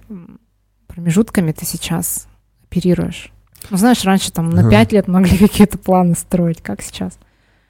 промежутками 0.86 1.52
ты 1.52 1.64
сейчас 1.64 2.26
оперируешь? 2.64 3.32
Ну, 3.70 3.76
знаешь, 3.76 4.04
раньше 4.04 4.32
там 4.32 4.50
на 4.50 4.68
пять 4.68 4.92
лет 4.92 5.08
могли 5.08 5.38
какие-то 5.48 5.78
планы 5.78 6.14
строить, 6.14 6.62
как 6.62 6.82
сейчас? 6.82 7.18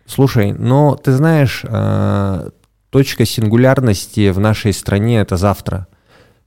Слушай, 0.07 0.53
но 0.53 0.97
ты 0.97 1.13
знаешь, 1.13 1.65
а, 1.67 2.51
точка 2.91 3.25
сингулярности 3.25 4.31
в 4.31 4.39
нашей 4.39 4.73
стране 4.73 5.21
это 5.21 5.37
завтра. 5.37 5.89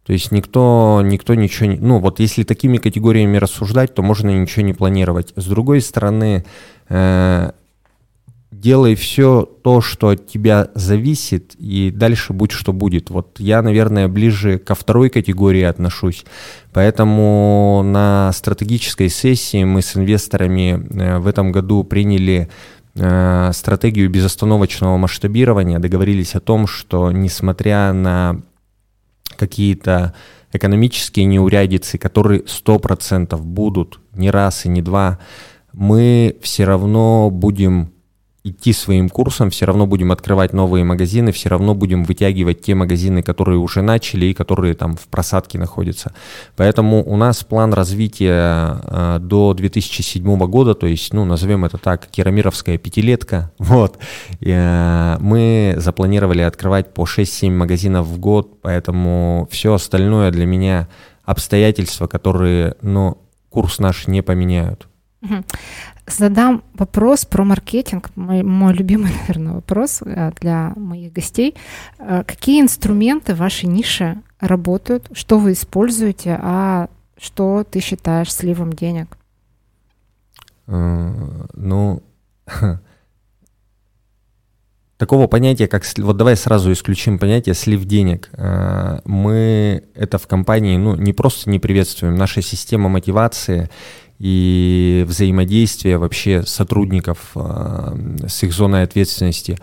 То 0.08 0.13
есть 0.13 0.32
никто, 0.32 1.02
никто 1.04 1.36
ничего 1.36 1.65
не... 1.70 1.76
Ну 1.76 2.00
вот 2.00 2.22
если 2.22 2.43
такими 2.43 2.78
категориями 2.78 3.36
рассуждать, 3.36 3.93
то 3.93 4.02
можно 4.02 4.30
ничего 4.30 4.62
не 4.63 4.72
планировать. 4.72 5.34
С 5.36 5.46
другой 5.48 5.82
стороны, 5.82 6.46
э, 6.88 7.52
делай 8.50 8.96
все 8.96 9.46
то, 9.63 9.82
что 9.82 10.08
от 10.08 10.26
тебя 10.26 10.70
зависит, 10.76 11.56
и 11.56 11.91
дальше 11.93 12.32
будь 12.32 12.54
что 12.54 12.72
будет. 12.72 13.10
Вот 13.10 13.38
я, 13.41 13.62
наверное, 13.62 14.08
ближе 14.08 14.60
ко 14.60 14.76
второй 14.76 15.10
категории 15.10 15.63
отношусь. 15.63 16.24
Поэтому 16.72 17.82
на 17.84 18.32
стратегической 18.34 19.10
сессии 19.10 19.65
мы 19.65 19.82
с 19.82 19.98
инвесторами 19.98 20.88
э, 20.89 21.17
в 21.17 21.28
этом 21.28 21.52
году 21.52 21.84
приняли 21.84 22.48
э, 22.96 23.52
стратегию 23.54 24.10
безостановочного 24.10 24.96
масштабирования, 24.96 25.80
договорились 25.80 26.34
о 26.36 26.39
том, 26.39 26.65
что 26.65 27.12
несмотря 27.12 27.91
на 27.91 28.41
какие-то 29.38 30.13
экономические 30.52 31.26
неурядицы, 31.26 31.97
которые 31.97 32.41
100% 32.41 33.38
будут 33.38 34.00
не 34.13 34.32
раз 34.32 34.65
и 34.65 34.69
не 34.69 34.82
два, 34.82 35.19
мы 35.73 36.38
все 36.41 36.65
равно 36.65 37.30
будем 37.30 37.93
идти 38.49 38.73
своим 38.73 39.10
курсом, 39.10 39.49
все 39.49 39.65
равно 39.65 39.86
будем 39.86 40.12
открывать 40.12 40.53
новые 40.53 40.83
магазины, 40.83 41.31
все 41.31 41.49
равно 41.49 41.75
будем 41.75 42.03
вытягивать 42.03 42.62
те 42.62 42.75
магазины, 42.75 43.21
которые 43.21 43.57
уже 43.57 43.81
начали 43.81 44.27
и 44.27 44.33
которые 44.33 44.73
там 44.73 44.95
в 44.95 45.07
просадке 45.07 45.57
находятся. 45.57 46.13
Поэтому 46.55 47.03
у 47.03 47.17
нас 47.17 47.43
план 47.43 47.73
развития 47.73 48.79
э, 48.83 49.19
до 49.21 49.53
2007 49.53 50.38
года, 50.47 50.73
то 50.73 50.88
есть, 50.88 51.13
ну, 51.13 51.25
назовем 51.25 51.65
это 51.65 51.77
так, 51.77 52.07
керамировская 52.07 52.77
пятилетка, 52.77 53.51
вот. 53.60 53.97
Э, 54.41 55.17
мы 55.19 55.75
запланировали 55.77 56.41
открывать 56.41 56.93
по 56.93 57.03
6-7 57.03 57.51
магазинов 57.51 58.07
в 58.07 58.19
год, 58.19 58.62
поэтому 58.62 59.47
все 59.51 59.73
остальное 59.73 60.31
для 60.31 60.45
меня 60.45 60.88
обстоятельства, 61.23 62.07
которые, 62.07 62.75
ну, 62.81 63.17
курс 63.49 63.79
наш 63.79 64.07
не 64.07 64.21
поменяют. 64.21 64.88
Задам 66.06 66.63
вопрос 66.73 67.25
про 67.25 67.43
маркетинг, 67.43 68.12
мой, 68.15 68.43
мой 68.43 68.73
любимый, 68.73 69.12
наверное, 69.21 69.53
вопрос 69.53 70.01
э, 70.01 70.32
для 70.39 70.73
моих 70.75 71.12
гостей. 71.12 71.56
Э, 71.99 72.23
какие 72.23 72.62
инструменты 72.62 73.34
в 73.34 73.39
вашей 73.39 73.67
нише 73.67 74.21
работают, 74.39 75.10
что 75.12 75.39
вы 75.39 75.53
используете, 75.53 76.39
а 76.41 76.88
что 77.17 77.65
ты 77.69 77.80
считаешь 77.82 78.34
сливом 78.34 78.71
денег? 78.73 79.17
Э, 80.67 81.12
ну, 81.53 82.03
такого 84.97 85.27
понятия, 85.27 85.67
как... 85.67 85.84
Вот 85.97 86.15
давай 86.15 86.38
сразу 86.38 86.71
исключим 86.71 87.19
понятие 87.19 87.56
слив 87.56 87.84
денег. 87.86 88.30
Мы 89.03 89.84
это 89.93 90.17
в 90.17 90.27
компании 90.27 90.77
ну, 90.77 90.95
не 90.95 91.12
просто 91.12 91.49
не 91.49 91.60
приветствуем. 91.60 92.15
Наша 92.15 92.41
система 92.41 92.88
мотивации 92.88 93.69
и 94.19 95.06
взаимодействие 95.08 95.97
вообще 95.97 96.43
сотрудников 96.43 97.32
э, 97.36 98.25
с 98.27 98.43
их 98.43 98.53
зоной 98.53 98.84
ответственности, 98.84 99.58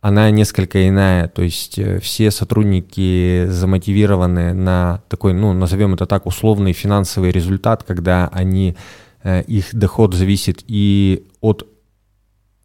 она 0.00 0.30
несколько 0.30 0.88
иная, 0.88 1.28
то 1.28 1.42
есть 1.42 1.78
э, 1.78 1.98
все 2.00 2.30
сотрудники 2.30 3.46
замотивированы 3.48 4.52
на 4.52 5.02
такой, 5.08 5.32
ну, 5.32 5.52
назовем 5.52 5.94
это 5.94 6.06
так, 6.06 6.26
условный 6.26 6.72
финансовый 6.72 7.32
результат, 7.32 7.82
когда 7.82 8.28
они, 8.28 8.76
э, 9.22 9.42
их 9.44 9.74
доход 9.74 10.14
зависит 10.14 10.62
и 10.66 11.26
от 11.40 11.66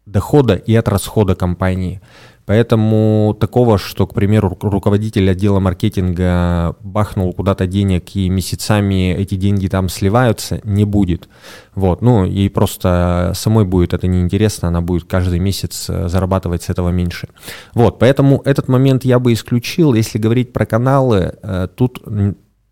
дохода, 0.04 0.54
и 0.54 0.74
от 0.74 0.88
расхода 0.88 1.34
компании. 1.34 2.00
Поэтому 2.44 3.36
такого, 3.38 3.78
что, 3.78 4.06
к 4.06 4.14
примеру, 4.14 4.56
руководитель 4.60 5.30
отдела 5.30 5.60
маркетинга 5.60 6.74
бахнул 6.80 7.32
куда-то 7.32 7.66
денег 7.66 8.16
и 8.16 8.28
месяцами 8.28 9.12
эти 9.14 9.36
деньги 9.36 9.68
там 9.68 9.88
сливаются, 9.88 10.60
не 10.64 10.84
будет. 10.84 11.28
Вот, 11.76 12.02
ну 12.02 12.24
и 12.24 12.48
просто 12.48 13.32
самой 13.36 13.64
будет 13.64 13.94
это 13.94 14.08
неинтересно, 14.08 14.68
она 14.68 14.80
будет 14.80 15.04
каждый 15.04 15.38
месяц 15.38 15.86
э, 15.88 16.08
зарабатывать 16.08 16.64
с 16.64 16.70
этого 16.70 16.88
меньше. 16.88 17.28
Вот, 17.74 18.00
поэтому 18.00 18.42
этот 18.44 18.66
момент 18.66 19.04
я 19.04 19.20
бы 19.20 19.32
исключил. 19.32 19.94
Если 19.94 20.18
говорить 20.18 20.52
про 20.52 20.66
каналы, 20.66 21.34
э, 21.42 21.68
тут 21.74 22.02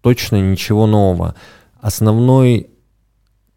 точно 0.01 0.37
ничего 0.37 0.87
нового. 0.87 1.37
Основной 1.81 2.71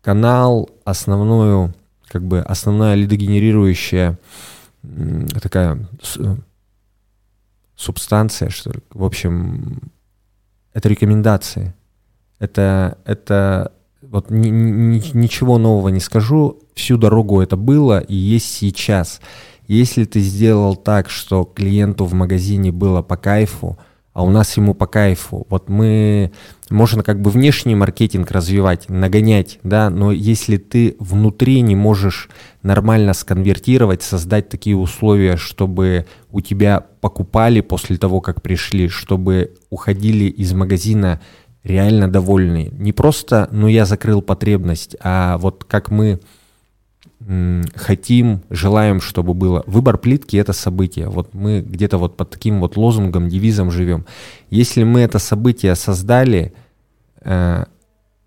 канал, 0.01 0.69
основную, 0.85 1.73
как 2.07 2.23
бы 2.23 2.39
основная 2.39 2.93
лидогенерирующая 2.95 4.19
такая 5.41 5.87
субстанция, 7.75 8.49
что 8.49 8.71
ли. 8.71 8.79
В 8.91 9.03
общем, 9.03 9.91
это 10.73 10.89
рекомендации. 10.89 11.73
Это, 12.39 12.97
это 13.05 13.71
вот 14.01 14.29
ни, 14.29 14.49
ни, 14.49 15.17
ничего 15.17 15.57
нового 15.57 15.89
не 15.89 15.99
скажу. 15.99 16.59
Всю 16.75 16.97
дорогу 16.97 17.41
это 17.41 17.55
было 17.55 17.99
и 17.99 18.15
есть 18.15 18.51
сейчас. 18.53 19.21
Если 19.67 20.03
ты 20.05 20.19
сделал 20.19 20.75
так, 20.75 21.09
что 21.09 21.45
клиенту 21.45 22.05
в 22.05 22.13
магазине 22.13 22.71
было 22.71 23.01
по 23.01 23.15
кайфу, 23.15 23.77
а 24.13 24.23
у 24.23 24.29
нас 24.29 24.55
ему 24.57 24.75
по 24.75 24.85
кайфу. 24.85 25.45
Вот 25.49 25.69
мы, 25.69 26.31
можно 26.69 27.03
как 27.03 27.19
бы 27.21 27.31
внешний 27.31 27.75
маркетинг 27.75 28.29
развивать, 28.31 28.87
нагонять, 28.89 29.59
да, 29.63 29.89
но 29.89 30.11
если 30.11 30.57
ты 30.57 30.95
внутри 30.99 31.61
не 31.61 31.75
можешь 31.75 32.29
нормально 32.61 33.13
сконвертировать, 33.13 34.03
создать 34.03 34.49
такие 34.49 34.77
условия, 34.77 35.35
чтобы 35.35 36.05
у 36.31 36.41
тебя 36.41 36.85
покупали 37.01 37.61
после 37.61 37.97
того, 37.97 38.21
как 38.21 38.41
пришли, 38.41 38.87
чтобы 38.87 39.55
уходили 39.69 40.25
из 40.25 40.53
магазина 40.53 41.19
реально 41.63 42.07
довольные. 42.07 42.69
Не 42.71 42.93
просто, 42.93 43.47
ну 43.51 43.67
я 43.67 43.85
закрыл 43.85 44.21
потребность, 44.21 44.95
а 45.01 45.37
вот 45.39 45.63
как 45.63 45.89
мы 45.89 46.19
хотим, 47.75 48.41
желаем, 48.49 48.99
чтобы 49.01 49.33
было. 49.33 49.63
Выбор 49.67 49.97
плитки— 49.97 50.37
это 50.37 50.53
событие. 50.53 51.09
Вот 51.09 51.33
мы 51.33 51.61
где-то 51.61 51.97
вот 51.97 52.17
под 52.17 52.29
таким 52.29 52.59
вот 52.59 52.77
лозунгом, 52.77 53.29
девизом 53.29 53.71
живем. 53.71 54.05
Если 54.49 54.83
мы 54.83 55.01
это 55.01 55.19
событие 55.19 55.75
создали, 55.75 56.53
э, 57.21 57.65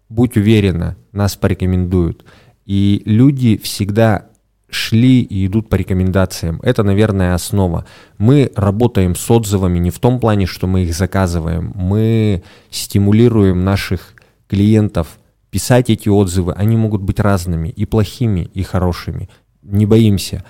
будь 0.08 0.36
уверена, 0.36 0.96
нас 1.12 1.36
порекомендуют. 1.36 2.24
И 2.64 3.02
люди 3.04 3.56
всегда 3.56 4.26
шли 4.68 5.20
и 5.20 5.46
идут 5.46 5.68
по 5.68 5.76
рекомендациям. 5.76 6.60
Это, 6.62 6.82
наверное, 6.82 7.34
основа. 7.34 7.86
Мы 8.18 8.50
работаем 8.56 9.14
с 9.14 9.30
отзывами 9.30 9.78
не 9.78 9.90
в 9.90 9.98
том 9.98 10.20
плане, 10.20 10.46
что 10.46 10.66
мы 10.66 10.84
их 10.84 10.94
заказываем. 10.94 11.72
Мы 11.74 12.42
стимулируем 12.70 13.64
наших 13.64 14.14
клиентов– 14.48 15.18
писать 15.56 15.88
эти 15.88 16.10
отзывы, 16.10 16.52
они 16.52 16.76
могут 16.76 17.00
быть 17.00 17.18
разными, 17.18 17.70
и 17.70 17.86
плохими, 17.86 18.50
и 18.52 18.62
хорошими. 18.62 19.30
Не 19.62 19.86
боимся. 19.86 20.44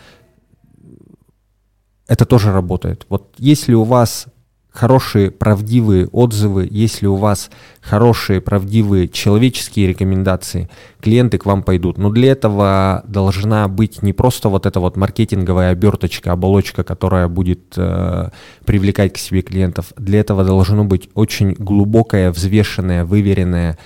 Это 2.09 2.25
тоже 2.25 2.53
работает. 2.53 3.07
Вот 3.09 3.33
если 3.39 3.75
у 3.75 3.85
вас 3.85 4.27
хорошие, 4.73 5.31
правдивые 5.31 6.09
отзывы, 6.09 6.67
если 6.69 7.07
у 7.07 7.15
вас 7.15 7.51
хорошие, 7.81 8.41
правдивые 8.41 9.07
человеческие 9.07 9.87
рекомендации, 9.87 10.69
клиенты 11.01 11.39
к 11.39 11.47
вам 11.47 11.63
пойдут. 11.63 11.99
Но 11.99 12.11
для 12.11 12.33
этого 12.33 13.05
должна 13.07 13.69
быть 13.69 14.03
не 14.03 14.13
просто 14.13 14.49
вот 14.49 14.67
эта 14.67 14.81
вот 14.81 14.97
маркетинговая 14.97 15.71
оберточка, 15.71 16.33
оболочка, 16.33 16.83
которая 16.83 17.29
будет 17.29 17.75
э, 17.77 18.31
привлекать 18.65 19.13
к 19.13 19.19
себе 19.19 19.43
клиентов. 19.43 19.93
Для 19.97 20.19
этого 20.19 20.43
должно 20.43 20.85
быть 20.85 21.11
очень 21.15 21.53
глубокое, 21.53 22.33
взвешенное, 22.33 23.05
выверенное 23.05 23.79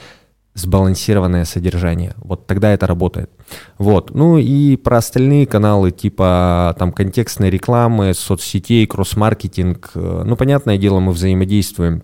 сбалансированное 0.54 1.44
содержание. 1.44 2.14
Вот 2.18 2.46
тогда 2.46 2.72
это 2.72 2.86
работает. 2.86 3.30
Вот. 3.78 4.12
Ну 4.14 4.38
и 4.38 4.76
про 4.76 4.98
остальные 4.98 5.46
каналы, 5.46 5.90
типа 5.90 6.74
там 6.78 6.92
контекстной 6.92 7.50
рекламы, 7.50 8.14
соцсетей, 8.14 8.86
кросс-маркетинг. 8.86 9.92
Э, 9.94 10.22
ну, 10.24 10.36
понятное 10.36 10.76
дело, 10.76 11.00
мы 11.00 11.12
взаимодействуем 11.12 12.02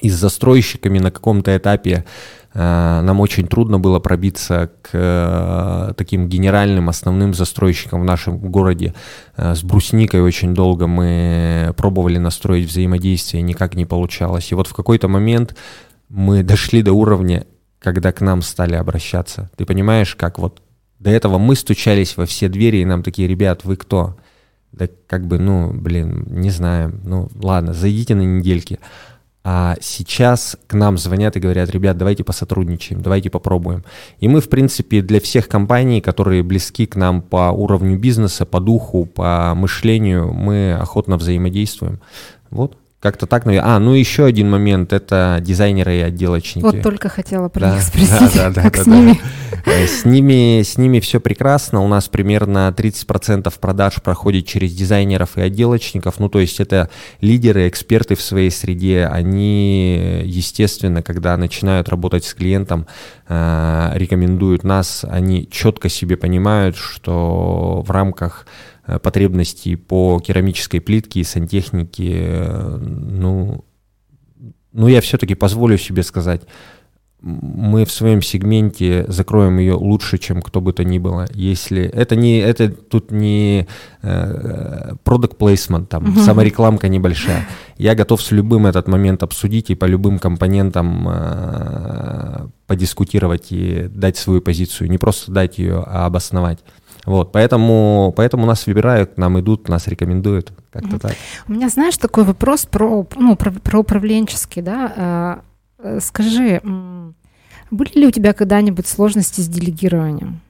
и 0.00 0.10
с 0.10 0.14
застройщиками 0.14 0.98
на 0.98 1.10
каком-то 1.10 1.56
этапе 1.56 2.04
э, 2.52 2.58
нам 2.58 3.20
очень 3.20 3.46
трудно 3.46 3.78
было 3.78 4.00
пробиться 4.00 4.70
к 4.82 4.90
э, 4.92 5.92
таким 5.96 6.28
генеральным 6.28 6.88
основным 6.88 7.32
застройщикам 7.32 8.02
в 8.02 8.04
нашем 8.04 8.38
городе. 8.38 8.94
С 9.36 9.62
Брусникой 9.62 10.20
очень 10.20 10.54
долго 10.54 10.86
мы 10.86 11.72
пробовали 11.76 12.18
настроить 12.18 12.68
взаимодействие, 12.68 13.42
никак 13.42 13.76
не 13.76 13.86
получалось. 13.86 14.52
И 14.52 14.54
вот 14.54 14.66
в 14.66 14.74
какой-то 14.74 15.08
момент 15.08 15.56
мы 16.10 16.42
дошли 16.42 16.82
до 16.82 16.92
уровня 16.92 17.46
когда 17.82 18.12
к 18.12 18.20
нам 18.20 18.42
стали 18.42 18.74
обращаться. 18.74 19.50
Ты 19.56 19.66
понимаешь, 19.66 20.14
как 20.14 20.38
вот 20.38 20.62
до 20.98 21.10
этого 21.10 21.38
мы 21.38 21.56
стучались 21.56 22.16
во 22.16 22.26
все 22.26 22.48
двери, 22.48 22.78
и 22.78 22.84
нам 22.84 23.02
такие, 23.02 23.26
ребят, 23.26 23.64
вы 23.64 23.76
кто? 23.76 24.16
Да 24.70 24.88
как 25.06 25.26
бы, 25.26 25.38
ну, 25.38 25.72
блин, 25.72 26.24
не 26.28 26.50
знаю, 26.50 26.98
ну, 27.04 27.28
ладно, 27.34 27.74
зайдите 27.74 28.14
на 28.14 28.22
недельки. 28.22 28.78
А 29.44 29.74
сейчас 29.80 30.56
к 30.68 30.74
нам 30.74 30.96
звонят 30.96 31.36
и 31.36 31.40
говорят, 31.40 31.68
ребят, 31.70 31.98
давайте 31.98 32.22
посотрудничаем, 32.22 33.02
давайте 33.02 33.28
попробуем. 33.28 33.84
И 34.20 34.28
мы, 34.28 34.40
в 34.40 34.48
принципе, 34.48 35.02
для 35.02 35.20
всех 35.20 35.48
компаний, 35.48 36.00
которые 36.00 36.44
близки 36.44 36.86
к 36.86 36.94
нам 36.94 37.20
по 37.20 37.50
уровню 37.50 37.98
бизнеса, 37.98 38.46
по 38.46 38.60
духу, 38.60 39.04
по 39.04 39.52
мышлению, 39.56 40.32
мы 40.32 40.74
охотно 40.74 41.16
взаимодействуем. 41.16 42.00
Вот. 42.50 42.78
Как-то 43.02 43.26
так, 43.26 43.46
наверное. 43.46 43.74
А, 43.74 43.78
ну 43.80 43.94
еще 43.94 44.24
один 44.24 44.48
момент, 44.48 44.92
это 44.92 45.38
дизайнеры 45.40 45.96
и 45.96 46.00
отделочники. 46.02 46.64
Вот 46.64 46.82
только 46.82 47.08
хотела 47.08 47.48
про 47.48 47.62
да, 47.62 47.74
них 47.74 47.82
спросить, 47.82 48.36
да, 48.36 48.50
да, 48.50 48.62
как 48.62 48.76
да, 48.76 48.82
с 48.82 48.86
да, 48.86 48.96
ними? 48.96 49.20
Да. 49.50 49.72
Э, 49.72 49.86
с 49.88 50.04
ними? 50.04 50.62
С 50.62 50.78
ними 50.78 51.00
все 51.00 51.18
прекрасно, 51.18 51.80
у 51.80 51.88
нас 51.88 52.08
примерно 52.08 52.72
30% 52.76 53.52
продаж 53.58 54.00
проходит 54.02 54.46
через 54.46 54.72
дизайнеров 54.72 55.36
и 55.36 55.40
отделочников, 55.40 56.20
ну 56.20 56.28
то 56.28 56.38
есть 56.38 56.60
это 56.60 56.90
лидеры, 57.20 57.68
эксперты 57.68 58.14
в 58.14 58.22
своей 58.22 58.52
среде, 58.52 59.06
они, 59.06 60.22
естественно, 60.24 61.02
когда 61.02 61.36
начинают 61.36 61.88
работать 61.88 62.24
с 62.24 62.34
клиентом, 62.34 62.86
э, 63.26 63.90
рекомендуют 63.94 64.62
нас, 64.62 65.04
они 65.08 65.48
четко 65.50 65.88
себе 65.88 66.16
понимают, 66.16 66.76
что 66.76 67.82
в 67.84 67.90
рамках 67.90 68.46
потребностей 68.98 69.76
по 69.76 70.20
керамической 70.20 70.80
плитке 70.80 71.20
и 71.20 71.24
сантехнике, 71.24 72.12
э, 72.14 72.76
ну, 72.78 73.64
ну 74.72 74.88
я 74.88 75.00
все-таки 75.00 75.34
позволю 75.34 75.78
себе 75.78 76.02
сказать, 76.02 76.42
мы 77.22 77.84
в 77.84 77.92
своем 77.92 78.20
сегменте 78.20 79.04
закроем 79.06 79.58
ее 79.58 79.74
лучше, 79.74 80.18
чем 80.18 80.42
кто 80.42 80.60
бы 80.60 80.72
то 80.72 80.82
ни 80.82 80.98
было. 80.98 81.28
Если 81.32 81.82
это 81.82 82.16
не 82.16 82.40
это 82.40 82.68
тут 82.68 83.12
не 83.12 83.68
э, 84.02 84.94
product 85.04 85.36
placement, 85.38 85.86
там 85.86 86.06
uh-huh. 86.06 86.24
саморекламка 86.24 86.88
небольшая. 86.88 87.46
Я 87.78 87.94
готов 87.94 88.20
с 88.20 88.32
любым 88.32 88.66
этот 88.66 88.88
момент 88.88 89.22
обсудить 89.22 89.70
и 89.70 89.76
по 89.76 89.84
любым 89.84 90.18
компонентам 90.18 91.06
э, 91.08 92.48
подискутировать 92.66 93.52
и 93.52 93.88
дать 93.88 94.16
свою 94.16 94.40
позицию, 94.40 94.90
не 94.90 94.98
просто 94.98 95.30
дать 95.30 95.58
ее, 95.58 95.84
а 95.86 96.06
обосновать. 96.06 96.58
Вот, 97.04 97.32
поэтому, 97.32 98.12
поэтому 98.16 98.46
нас 98.46 98.66
выбирают, 98.66 99.18
нам 99.18 99.40
идут, 99.40 99.68
нас 99.68 99.88
рекомендуют, 99.88 100.52
как-то 100.70 100.98
так. 101.00 101.12
У 101.48 101.52
меня, 101.52 101.68
знаешь, 101.68 101.96
такой 101.96 102.24
вопрос 102.24 102.64
про, 102.64 103.06
ну, 103.16 103.36
про, 103.36 103.50
про 103.50 103.80
управленческий, 103.80 104.62
да. 104.62 104.92
А, 104.96 105.40
э, 105.78 105.98
скажи, 106.00 106.60
были 107.70 107.98
ли 107.98 108.06
у 108.06 108.10
тебя 108.10 108.32
когда-нибудь 108.32 108.86
сложности 108.86 109.40
с 109.40 109.48
делегированием? 109.48 110.40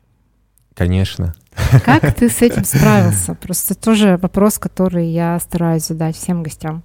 Конечно. 0.75 1.35
Как 1.85 2.15
ты 2.15 2.29
с 2.29 2.43
этим 2.43 2.65
справился? 2.65 3.35
Просто 3.35 3.75
тоже 3.75 4.19
вопрос, 4.21 4.59
который 4.59 5.09
я 5.09 5.39
стараюсь 5.39 5.87
задать 5.87 6.17
всем 6.17 6.43
гостям. 6.43 6.83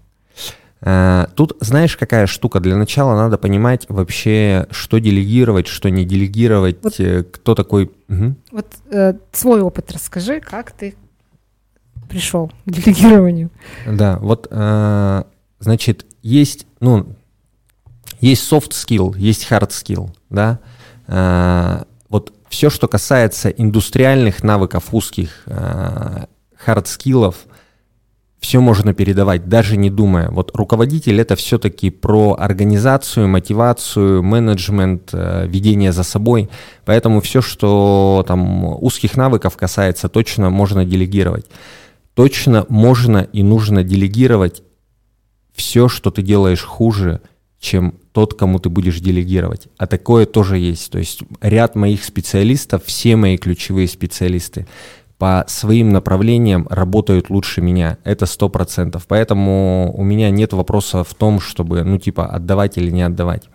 Э, 0.81 1.27
тут 1.35 1.57
знаешь, 1.59 1.97
какая 1.97 2.27
штука? 2.27 2.59
Для 2.59 2.75
начала 2.75 3.15
надо 3.15 3.37
понимать 3.37 3.85
вообще, 3.89 4.67
что 4.71 4.99
делегировать, 4.99 5.67
что 5.67 5.89
не 5.89 6.05
делегировать, 6.05 6.77
вот, 6.83 6.99
э, 6.99 7.23
кто 7.23 7.55
такой. 7.55 7.91
Угу. 8.09 8.35
Вот 8.51 8.67
э, 8.91 9.13
свой 9.31 9.61
опыт 9.61 9.91
расскажи, 9.91 10.39
как 10.39 10.71
ты 10.71 10.95
пришел 12.09 12.51
к 12.65 12.71
делегированию. 12.71 13.49
Да, 13.87 14.17
вот, 14.19 14.47
э, 14.49 15.23
значит, 15.59 16.05
есть, 16.21 16.67
ну, 16.79 17.07
есть 18.21 18.51
soft 18.51 18.71
skill, 18.71 19.17
есть 19.17 19.47
hard 19.49 19.69
skill, 19.69 20.15
да. 20.29 20.59
Э, 21.07 21.83
вот 22.09 22.33
все, 22.49 22.69
что 22.69 22.87
касается 22.87 23.49
индустриальных 23.49 24.43
навыков 24.43 24.85
узких, 24.91 25.43
э, 25.47 26.25
hard 26.65 26.85
скиллов– 26.85 27.35
все 28.39 28.61
можно 28.61 28.93
передавать, 28.93 29.49
даже 29.49 29.77
не 29.77 29.89
думая. 29.89 30.29
Вот 30.29 30.51
руководитель 30.55 31.19
это 31.19 31.35
все-таки 31.35 31.89
про 31.89 32.35
организацию, 32.39 33.27
мотивацию, 33.27 34.21
менеджмент, 34.23 35.09
э, 35.11 35.47
ведение 35.47 35.91
за 35.91 36.03
собой. 36.03 36.49
Поэтому 36.85 37.19
все, 37.21 37.41
что 37.41 38.23
там 38.27 38.63
узких 38.83 39.17
навыков 39.17 39.57
касается, 39.57 40.07
точно 40.07 40.49
можно 40.49 40.85
делегировать. 40.85 41.45
Точно 42.13 42.65
можно 42.69 43.27
и 43.33 43.43
нужно 43.43 43.83
делегировать 43.83 44.63
все, 45.53 45.87
что 45.87 46.11
ты 46.11 46.21
делаешь 46.21 46.63
хуже, 46.63 47.21
чем 47.59 47.95
тот, 48.11 48.35
кому 48.35 48.59
ты 48.59 48.69
будешь 48.69 48.99
делегировать. 48.99 49.67
А 49.77 49.87
такое 49.87 50.25
тоже 50.25 50.57
есть. 50.57 50.91
То 50.91 50.99
есть 50.99 51.21
ряд 51.41 51.75
моих 51.75 52.03
специалистов, 52.03 52.83
все 52.85 53.15
мои 53.15 53.37
ключевые 53.37 53.87
специалисты, 53.87 54.67
по 55.17 55.45
своим 55.47 55.89
направлениям 55.89 56.67
работают 56.69 57.29
лучше 57.29 57.61
меня. 57.61 57.97
Это 58.03 58.25
сто 58.25 58.49
процентов. 58.49 59.05
Поэтому 59.07 59.93
у 59.95 60.03
меня 60.03 60.29
нет 60.29 60.53
вопроса 60.53 61.03
в 61.03 61.13
том, 61.15 61.39
чтобы, 61.39 61.83
ну, 61.83 61.97
типа, 61.97 62.27
отдавать 62.27 62.77
или 62.77 62.91
не 62.91 63.01
отдавать. 63.01 63.49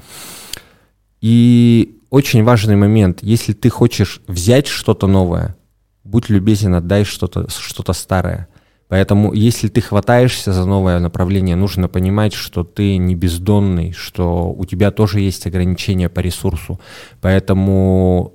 И 1.21 2.01
очень 2.11 2.43
важный 2.43 2.77
момент, 2.77 3.21
если 3.23 3.53
ты 3.53 3.71
хочешь 3.71 4.21
взять 4.27 4.67
что-то 4.67 5.07
новое, 5.07 5.57
будь 6.03 6.29
любезен, 6.29 6.75
отдай 6.75 7.05
что-то 7.05 7.49
что 7.49 7.93
старое. 7.93 8.49
Поэтому, 8.89 9.33
если 9.33 9.69
ты 9.69 9.81
хватаешься 9.81 10.53
за 10.53 10.67
новое 10.67 10.99
направление, 10.99 11.57
нужно 11.57 11.89
понимать, 11.89 12.35
что 12.35 12.65
ты 12.65 12.99
не 12.99 13.15
бездонный, 13.15 13.93
что 13.93 14.53
у 14.53 14.67
тебя 14.67 14.91
тоже 14.91 15.21
есть 15.21 15.47
ограничения 15.47 16.11
по 16.11 16.21
ресурсу. 16.21 16.79
Поэтому 17.23 18.35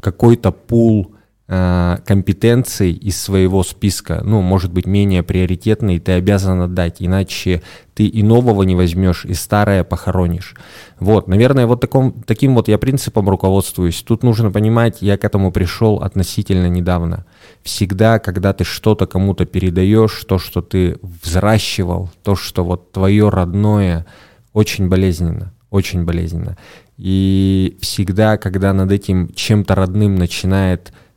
какой-то 0.00 0.52
пул 0.52 1.14
компетенций 1.48 2.92
из 2.92 3.18
своего 3.18 3.62
списка, 3.62 4.20
ну, 4.22 4.42
может 4.42 4.70
быть, 4.70 4.84
менее 4.84 5.22
приоритетный, 5.22 5.98
ты 5.98 6.12
обязан 6.12 6.60
отдать, 6.60 6.96
иначе 6.98 7.62
ты 7.94 8.04
и 8.04 8.22
нового 8.22 8.64
не 8.64 8.74
возьмешь, 8.74 9.24
и 9.24 9.32
старое 9.32 9.82
похоронишь. 9.82 10.54
Вот, 11.00 11.26
наверное, 11.26 11.66
вот 11.66 11.80
таком, 11.80 12.12
таким 12.26 12.54
вот 12.54 12.68
я 12.68 12.76
принципом 12.76 13.30
руководствуюсь. 13.30 14.02
Тут 14.02 14.24
нужно 14.24 14.50
понимать, 14.50 15.00
я 15.00 15.16
к 15.16 15.24
этому 15.24 15.50
пришел 15.50 16.02
относительно 16.02 16.68
недавно. 16.68 17.24
Всегда, 17.62 18.18
когда 18.18 18.52
ты 18.52 18.64
что-то 18.64 19.06
кому-то 19.06 19.46
передаешь, 19.46 20.22
то, 20.28 20.38
что 20.38 20.60
ты 20.60 20.98
взращивал, 21.02 22.10
то, 22.22 22.36
что 22.36 22.62
вот 22.62 22.92
твое 22.92 23.30
родное, 23.30 24.04
очень 24.52 24.90
болезненно, 24.90 25.54
очень 25.70 26.04
болезненно. 26.04 26.58
И 26.98 27.78
всегда, 27.80 28.36
когда 28.36 28.74
над 28.74 28.92
этим 28.92 29.30
чем-то 29.34 29.74
родным 29.74 30.16
начинает 30.16 30.92
Э, 30.92 31.07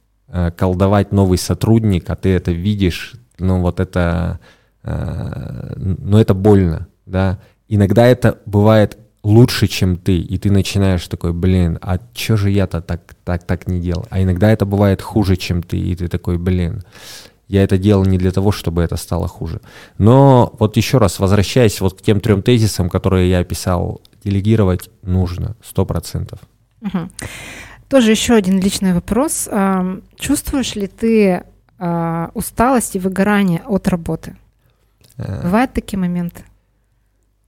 колдовать 0.58 1.12
новый 1.12 1.38
сотрудник, 1.38 2.10
а 2.10 2.16
ты 2.16 2.30
это 2.30 2.52
видишь, 2.52 3.16
ну 3.40 3.62
вот 3.62 3.80
это, 3.80 4.40
э, 4.84 5.74
ну 5.78 6.18
это 6.18 6.34
больно, 6.34 6.88
да. 7.06 7.40
Иногда 7.68 8.06
это 8.06 8.38
бывает 8.46 8.98
лучше, 9.24 9.68
чем 9.68 9.98
ты, 9.98 10.18
и 10.18 10.38
ты 10.38 10.52
начинаешь 10.52 11.08
такой, 11.08 11.34
блин, 11.34 11.78
а 11.82 12.00
чё 12.14 12.38
же 12.38 12.50
я-то 12.50 12.82
так, 12.82 13.02
так, 13.24 13.44
так 13.44 13.68
не 13.68 13.80
делал? 13.80 14.06
А 14.10 14.22
иногда 14.22 14.52
это 14.52 14.66
бывает 14.66 15.02
хуже, 15.02 15.36
чем 15.36 15.62
ты, 15.64 15.78
и 15.78 15.96
ты 15.96 16.08
такой, 16.08 16.38
блин, 16.38 16.84
я 17.48 17.64
это 17.64 17.78
делал 17.78 18.06
не 18.06 18.18
для 18.18 18.32
того, 18.32 18.52
чтобы 18.52 18.82
это 18.82 18.96
стало 18.96 19.28
хуже. 19.28 19.60
Но 19.98 20.56
вот 20.60 20.78
еще 20.78 20.98
раз, 20.98 21.20
возвращаясь 21.20 21.82
вот 21.82 22.00
к 22.00 22.02
тем 22.02 22.22
трем 22.22 22.42
тезисам, 22.42 22.90
которые 22.90 23.30
я 23.30 23.40
описал, 23.40 24.02
делегировать 24.24 24.90
нужно, 25.02 25.56
сто 25.64 25.86
процентов. 25.86 26.40
Угу. 26.82 27.10
Тоже 27.92 28.12
еще 28.12 28.36
один 28.36 28.58
личный 28.58 28.94
вопрос. 28.94 29.50
Чувствуешь 30.16 30.76
ли 30.76 30.88
ты 30.88 31.44
а, 31.78 32.32
усталость 32.34 32.96
и 32.96 33.00
выгорание 33.00 33.64
от 33.68 33.90
работы? 33.90 34.38
Э. 35.18 35.42
Бывают 35.44 35.74
такие 35.74 36.00
моменты? 36.00 36.44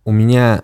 У 0.04 0.12
меня 0.12 0.64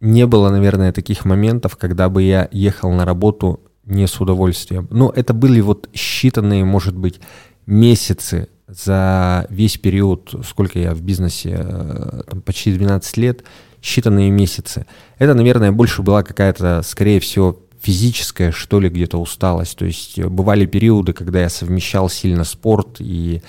не 0.00 0.26
было, 0.26 0.50
наверное, 0.50 0.92
таких 0.92 1.24
моментов, 1.24 1.78
когда 1.78 2.10
бы 2.10 2.22
я 2.22 2.46
ехал 2.52 2.92
на 2.92 3.06
работу 3.06 3.60
не 3.86 4.06
с 4.06 4.20
удовольствием. 4.20 4.86
Но 4.90 5.10
это 5.16 5.32
были 5.32 5.62
вот 5.62 5.88
считанные, 5.94 6.64
может 6.64 6.94
быть, 6.94 7.18
месяцы 7.64 8.50
за 8.68 9.46
весь 9.48 9.78
период, 9.78 10.34
сколько 10.44 10.78
я 10.78 10.92
в 10.92 11.00
бизнесе, 11.00 11.56
э, 11.58 12.22
там, 12.28 12.42
почти 12.42 12.70
12 12.70 13.16
лет, 13.16 13.44
считанные 13.80 14.28
месяцы. 14.28 14.84
Это, 15.18 15.32
наверное, 15.32 15.72
больше 15.72 16.02
была 16.02 16.22
какая-то, 16.22 16.82
скорее 16.82 17.20
всего, 17.20 17.62
физическая, 17.86 18.50
что 18.50 18.80
ли, 18.80 18.88
где-то 18.88 19.18
усталость. 19.18 19.78
То 19.78 19.84
есть 19.84 20.18
э, 20.18 20.28
бывали 20.28 20.66
периоды, 20.66 21.12
когда 21.12 21.40
я 21.40 21.48
совмещал 21.48 22.08
сильно 22.08 22.42
спорт 22.42 22.96
и 22.98 23.42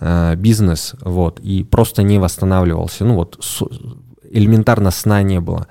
э, 0.00 0.34
бизнес, 0.36 0.94
вот, 1.02 1.40
и 1.40 1.62
просто 1.62 2.02
не 2.02 2.18
восстанавливался. 2.18 3.04
Ну 3.04 3.14
вот, 3.16 3.38
с, 3.40 3.62
элементарно 4.30 4.90
сна 4.90 5.22
не 5.22 5.40
было. 5.40 5.66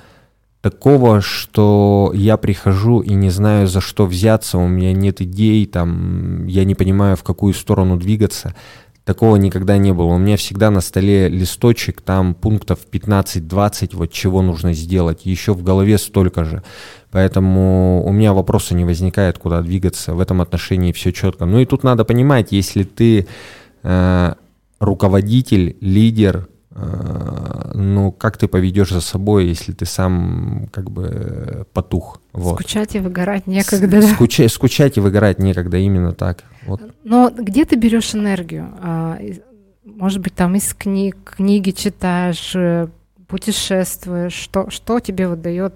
Такого, 0.62 1.22
что 1.22 2.12
я 2.14 2.38
прихожу 2.38 3.00
и 3.00 3.16
не 3.16 3.32
знаю, 3.32 3.68
за 3.68 3.82
что 3.82 4.06
взяться, 4.06 4.60
у 4.60 4.68
меня 4.68 4.94
нет 4.94 5.20
идей, 5.20 5.66
там, 5.66 6.46
я 6.46 6.64
не 6.64 6.76
понимаю, 6.76 7.16
в 7.16 7.24
какую 7.24 7.56
сторону 7.56 7.98
двигаться. 7.98 8.54
Такого 9.12 9.36
никогда 9.36 9.78
не 9.78 9.92
было. 9.92 10.14
У 10.14 10.18
меня 10.18 10.38
всегда 10.38 10.72
на 10.72 10.80
столе 10.80 11.28
листочек, 11.28 12.00
там 12.00 12.34
пунктов 12.34 12.80
15-20, 12.90 13.90
вот 13.98 14.14
чего 14.14 14.42
нужно 14.42 14.72
сделать. 14.72 15.26
Еще 15.26 15.52
в 15.54 15.64
голове 15.64 15.98
столько 15.98 16.46
же. 16.46 16.64
Поэтому 17.12 18.06
у 18.06 18.14
меня 18.14 18.32
вопроса 18.32 18.74
не 18.74 18.86
возникает, 18.86 19.38
куда 19.38 19.62
двигаться. 19.62 20.14
В 20.14 20.22
этом 20.22 20.40
отношении 20.40 20.94
все 20.94 21.12
четко. 21.12 21.44
Ну 21.44 21.60
и 21.60 21.66
тут 21.66 21.84
надо 21.84 22.06
понимать, 22.06 22.54
если 22.54 22.84
ты 22.84 23.28
э, 23.84 24.34
руководитель, 24.80 25.76
лидер, 25.82 26.48
ну 26.74 28.12
как 28.14 28.38
ты 28.38 28.48
поведешь 28.48 28.92
за 28.92 29.02
собой, 29.02 29.48
если 29.48 29.74
ты 29.74 29.86
сам 29.86 30.68
как 30.72 30.90
бы 30.90 31.66
потух. 31.74 32.22
Вот. 32.34 32.56
Скучать 32.56 32.96
и 32.96 33.00
выгорать 33.00 33.46
некогда. 33.48 34.02
С, 34.02 34.12
скуча, 34.12 34.48
скучать 34.48 34.98
и 34.98 35.02
выгорать 35.02 35.40
некогда, 35.40 35.78
именно 35.78 36.14
так. 36.14 36.44
Вот. 36.66 36.82
Но 37.04 37.30
где 37.30 37.66
ты 37.66 37.76
берешь 37.76 38.16
энергию? 38.16 38.70
А, 38.82 39.20
может 39.84 40.20
быть, 40.22 40.36
там 40.36 40.56
из 40.56 40.74
книг, 40.74 41.34
книги 41.38 41.72
читаешь, 41.72 42.56
э, 42.56 42.88
путешествуешь, 43.28 44.34
что, 44.34 44.70
что 44.70 45.00
тебе 45.00 45.28
вот 45.28 45.42
дает 45.42 45.74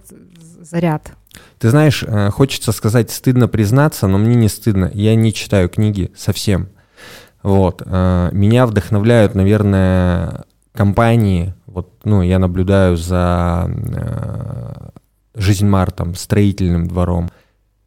заряд? 0.61 1.11
Ты 1.59 1.69
знаешь, 1.69 2.03
э, 2.03 2.29
хочется 2.29 2.71
сказать, 2.71 3.11
стыдно 3.11 3.47
признаться, 3.47 4.07
но 4.07 4.17
мне 4.17 4.35
не 4.35 4.47
стыдно. 4.47 4.91
Я 4.93 5.15
не 5.15 5.33
читаю 5.33 5.69
книги 5.69 6.11
совсем. 6.15 6.69
Вот. 7.43 7.81
Э, 7.85 8.29
меня 8.31 8.65
вдохновляют, 8.65 9.35
наверное, 9.35 10.45
компании. 10.75 11.53
Вот, 11.65 11.89
ну, 12.03 12.21
я 12.21 12.39
наблюдаю 12.39 12.97
за 12.97 13.69
Жизнь 15.33 15.67
Мартом, 15.67 16.15
строительным 16.15 16.87
двором, 16.87 17.29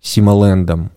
Симолендом, 0.01 0.91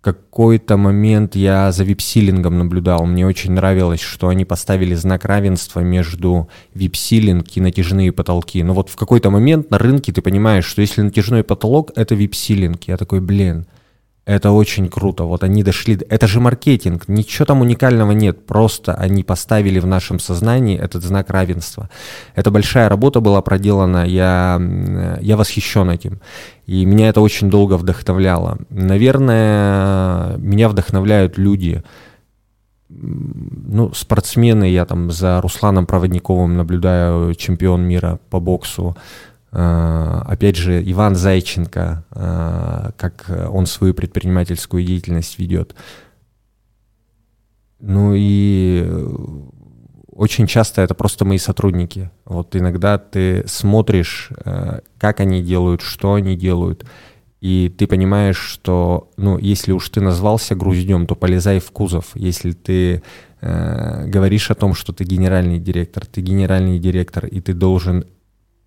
какой-то 0.00 0.78
момент 0.78 1.36
я 1.36 1.72
за 1.72 1.84
випсилингом 1.84 2.58
наблюдал. 2.58 3.04
Мне 3.04 3.26
очень 3.26 3.52
нравилось, 3.52 4.00
что 4.00 4.28
они 4.28 4.44
поставили 4.44 4.94
знак 4.94 5.24
равенства 5.26 5.80
между 5.80 6.48
випсилинг 6.74 7.46
и 7.54 7.60
натяжные 7.60 8.10
потолки. 8.12 8.62
Но 8.62 8.72
вот 8.72 8.88
в 8.88 8.96
какой-то 8.96 9.30
момент 9.30 9.70
на 9.70 9.78
рынке 9.78 10.12
ты 10.12 10.22
понимаешь, 10.22 10.64
что 10.64 10.80
если 10.80 11.02
натяжной 11.02 11.44
потолок— 11.44 11.92
это 11.96 12.14
випсилинг. 12.14 12.84
Я 12.84 12.96
такой, 12.96 13.20
блин, 13.20 13.66
это 14.30 14.52
очень 14.52 14.88
круто. 14.88 15.24
Вот 15.24 15.42
они 15.42 15.64
дошли. 15.64 15.98
Это 16.08 16.28
же 16.28 16.38
маркетинг. 16.38 17.08
Ничего 17.08 17.46
там 17.46 17.62
уникального 17.62 18.12
нет. 18.12 18.46
Просто 18.46 18.94
они 18.94 19.24
поставили 19.24 19.80
в 19.80 19.86
нашем 19.86 20.20
сознании 20.20 20.78
этот 20.78 21.02
знак 21.02 21.30
равенства. 21.30 21.90
Это 22.36 22.52
большая 22.52 22.88
работа 22.88 23.20
была 23.20 23.42
проделана. 23.42 24.06
Я, 24.06 24.60
я 25.20 25.36
восхищен 25.36 25.90
этим. 25.90 26.20
И 26.66 26.84
меня 26.84 27.08
это 27.08 27.20
очень 27.20 27.50
долго 27.50 27.76
вдохновляло. 27.76 28.58
Наверное, 28.70 30.36
меня 30.36 30.68
вдохновляют 30.68 31.36
люди, 31.36 31.82
ну, 32.88 33.92
спортсмены, 33.94 34.70
я 34.70 34.84
там 34.84 35.10
за 35.10 35.40
Русланом 35.40 35.86
Проводниковым 35.86 36.56
наблюдаю, 36.56 37.34
чемпион 37.34 37.82
мира 37.82 38.20
по 38.30 38.38
боксу, 38.38 38.96
опять 39.52 40.56
же, 40.56 40.82
Иван 40.90 41.16
Зайченко, 41.16 42.04
э, 42.10 42.90
как 42.96 43.26
он 43.50 43.66
свою 43.66 43.94
предпринимательскую 43.94 44.84
деятельность 44.84 45.38
ведет. 45.38 45.74
Ну 47.80 48.12
и 48.14 48.86
очень 50.20 50.46
часто 50.46 50.82
это 50.82 50.94
просто 50.94 51.24
мои 51.24 51.38
сотрудники. 51.38 52.10
Вот 52.26 52.54
иногда 52.54 52.98
ты 52.98 53.42
смотришь, 53.46 54.28
э, 54.44 54.80
как 54.98 55.20
они 55.20 55.42
делают, 55.42 55.80
что 55.80 56.12
они 56.12 56.36
делают, 56.36 56.84
и 57.40 57.74
ты 57.74 57.86
понимаешь, 57.86 58.36
что, 58.36 59.10
ну, 59.16 59.38
если 59.38 59.72
уж 59.72 59.88
ты 59.88 60.02
назвался 60.02 60.54
груздем, 60.54 61.06
то 61.06 61.14
полезай 61.14 61.58
в 61.58 61.70
кузов. 61.70 62.10
Если 62.14 62.52
ты 62.52 63.02
э, 63.40 64.06
говоришь 64.08 64.50
о 64.50 64.54
том, 64.54 64.74
что 64.74 64.92
ты 64.92 65.04
генеральный 65.04 65.58
директор, 65.58 66.04
ты 66.04 66.20
генеральный 66.20 66.78
директор, 66.78 67.24
и 67.24 67.40
ты 67.40 67.54
должен 67.54 68.04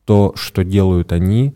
то, 0.05 0.33
что 0.35 0.63
делают 0.63 1.11
они, 1.11 1.55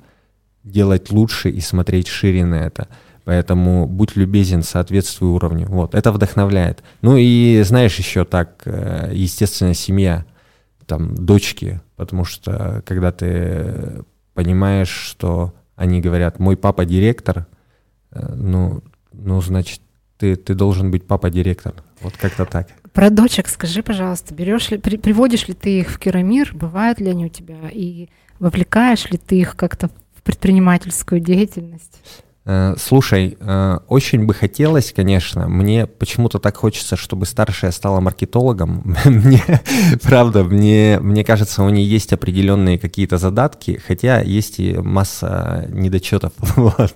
делать 0.64 1.12
лучше 1.12 1.50
и 1.50 1.60
смотреть 1.60 2.08
шире 2.08 2.46
на 2.46 2.56
это. 2.56 2.88
Поэтому 3.24 3.88
будь 3.88 4.16
любезен, 4.16 4.64
соответствуй 4.64 5.30
уровню. 5.30 5.68
Вот, 5.68 5.96
это 5.96 6.12
вдохновляет. 6.12 6.84
Ну 7.02 7.18
и 7.18 7.62
знаешь 7.64 7.98
еще 7.98 8.24
так, 8.24 8.62
э, 8.66 9.12
естественно, 9.14 9.74
семья, 9.74 10.26
там, 10.86 11.14
дочки, 11.16 11.82
потому 11.98 12.24
что 12.24 12.82
когда 12.86 13.12
ты 13.12 14.04
понимаешь, 14.34 14.90
что 14.90 15.54
они 15.76 16.00
говорят, 16.00 16.40
мой 16.40 16.56
папа 16.56 16.86
директор, 16.86 17.48
э, 18.12 18.34
ну, 18.34 18.82
ну 19.12 19.42
значит, 19.42 19.82
ты, 20.18 20.36
ты 20.36 20.54
должен 20.54 20.90
быть 20.92 21.06
папа-директор. 21.06 21.74
Вот 22.02 22.16
как-то 22.18 22.46
так. 22.46 22.70
Про 22.98 23.12
дочек 23.12 23.48
скажи, 23.48 23.84
пожалуйста, 23.84 24.34
берешь 24.34 24.72
ли, 24.72 24.80
при, 24.80 24.98
приводишь 24.98 25.48
ли 25.48 25.54
ты 25.54 25.82
их 25.82 25.92
в 25.92 26.00
Керамир, 26.00 26.50
бывают 26.56 27.00
ли 27.00 27.12
они 27.12 27.28
у 27.28 27.30
тебя, 27.30 27.70
и 27.72 28.10
вовлекаешь 28.40 29.06
ли 29.12 29.20
ты 29.20 29.40
их 29.40 29.56
как-то 29.56 29.92
в 30.16 30.24
предпринимательскую 30.24 31.22
деятельность? 31.22 32.02
Э, 32.46 32.74
слушай, 32.76 33.38
э, 33.40 33.78
очень 33.88 34.26
бы 34.26 34.34
хотелось, 34.34 34.92
конечно, 34.94 35.48
мне 35.48 35.86
почему-то 35.86 36.40
так 36.40 36.58
хочется, 36.58 36.96
чтобы 36.96 37.28
старшая 37.28 37.70
стала 37.70 38.00
маркетологом. 38.00 38.98
мне, 39.06 39.44
правда, 40.02 40.44
мне, 40.44 40.98
мне 41.00 41.24
кажется, 41.24 41.62
у 41.62 41.70
нее 41.70 41.88
есть 41.88 42.14
определенные 42.14 42.80
какие-то 42.80 43.20
задатки, 43.20 43.80
хотя 43.88 44.22
есть 44.22 44.60
и 44.60 44.76
масса 44.76 45.68
недочетов. 45.70 46.34
вот. 46.56 46.96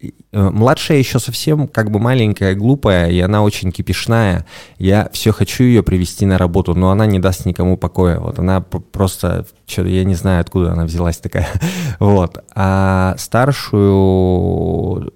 Э, 0.00 0.50
младшая 0.50 0.98
еще 0.98 1.18
совсем 1.18 1.66
как 1.66 1.90
бы 1.90 1.98
маленькая, 1.98 2.54
глупая, 2.54 3.10
и 3.10 3.18
она 3.18 3.42
очень 3.42 3.72
кипишная. 3.72 4.46
Я 4.78 5.10
все 5.12 5.32
хочу 5.32 5.64
ее 5.64 5.82
привести 5.82 6.24
на 6.24 6.38
работу, 6.38 6.74
но 6.74 6.90
она 6.90 7.06
не 7.06 7.18
даст 7.18 7.46
никому 7.46 7.76
покоя. 7.76 8.20
Вот 8.20 8.38
она 8.38 8.60
просто, 8.60 9.44
что-то 9.66 9.88
я 9.88 10.04
не 10.04 10.14
знаю, 10.14 10.40
откуда 10.40 10.72
она 10.72 10.84
взялась 10.84 11.18
такая. 11.18 11.48
вот. 11.98 12.44
А 12.54 13.16
старшую, 13.18 15.12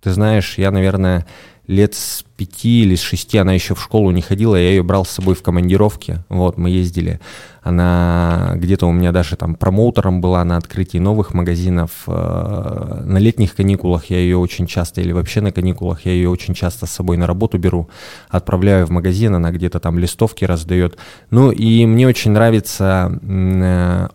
ты 0.00 0.10
знаешь, 0.10 0.58
я, 0.58 0.72
наверное, 0.72 1.26
лет 1.66 1.94
с 1.94 2.24
пяти 2.36 2.82
или 2.82 2.94
с 2.94 3.00
шести 3.00 3.38
она 3.38 3.52
еще 3.52 3.74
в 3.74 3.82
школу 3.82 4.10
не 4.10 4.20
ходила, 4.20 4.56
я 4.56 4.70
ее 4.70 4.82
брал 4.82 5.04
с 5.04 5.10
собой 5.10 5.34
в 5.34 5.42
командировке, 5.42 6.24
вот, 6.28 6.58
мы 6.58 6.70
ездили. 6.70 7.20
Она 7.62 8.52
где-то 8.56 8.86
у 8.86 8.92
меня 8.92 9.10
даже 9.10 9.36
там 9.36 9.54
промоутером 9.54 10.20
была 10.20 10.44
на 10.44 10.58
открытии 10.58 10.98
новых 10.98 11.32
магазинов. 11.32 11.90
Э, 12.06 13.02
на 13.06 13.16
летних 13.16 13.54
каникулах 13.54 14.06
я 14.06 14.18
ее 14.18 14.36
очень 14.36 14.66
часто, 14.66 15.00
или 15.00 15.12
вообще 15.12 15.40
на 15.40 15.50
каникулах 15.50 16.04
я 16.04 16.12
ее 16.12 16.28
очень 16.28 16.52
часто 16.52 16.84
с 16.84 16.90
собой 16.90 17.16
на 17.16 17.26
работу 17.26 17.56
беру, 17.56 17.88
отправляю 18.28 18.86
в 18.86 18.90
магазин, 18.90 19.34
она 19.34 19.50
где-то 19.50 19.80
там 19.80 19.98
листовки 19.98 20.44
раздает. 20.44 20.98
Ну 21.30 21.50
и 21.50 21.86
мне 21.86 22.06
очень 22.06 22.32
нравится 22.32 23.18
э, 23.22 24.08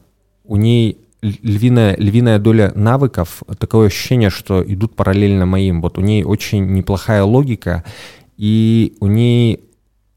у 0.46 0.56
ней 0.56 1.09
львиная, 1.22 1.96
львиная 1.98 2.40
доля 2.40 2.72
навыков, 2.76 3.44
такое 3.58 3.88
ощущение, 3.88 4.30
что 4.30 4.64
идут 4.66 4.96
параллельно 4.96 5.46
моим. 5.46 5.82
Вот 5.82 5.98
у 5.98 6.02
ней 6.02 6.24
очень 6.24 6.66
неплохая 6.74 7.24
логика, 7.24 7.84
и 8.38 8.96
у 9.00 9.08
ней 9.08 9.70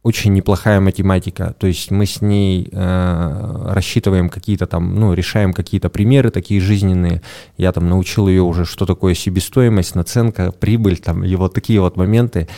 очень 0.03 0.33
неплохая 0.33 0.81
математика. 0.81 1.55
То 1.59 1.69
есть 1.69 1.91
мы 1.91 2.07
с 2.07 2.21
ней 2.21 2.69
э, 2.73 3.67
рассчитываем 3.71 4.29
какие-то 4.29 4.67
там, 4.67 4.97
ну, 4.99 5.15
решаем 5.15 5.53
какие-то 5.53 5.91
примеры 5.91 6.31
такие 6.31 6.61
жизненные. 6.61 7.23
Я 7.57 7.73
там 7.73 7.89
научил 7.89 8.27
ее 8.27 8.43
уже, 8.43 8.65
что 8.65 8.85
такое 8.85 9.15
себестоимость, 9.15 9.95
наценка, 9.95 10.51
прибыль, 10.51 10.99
там, 10.99 11.25
и 11.25 11.35
вот 11.37 11.55
такие 11.55 11.81
вот 11.81 11.97
моменты. 11.97 12.49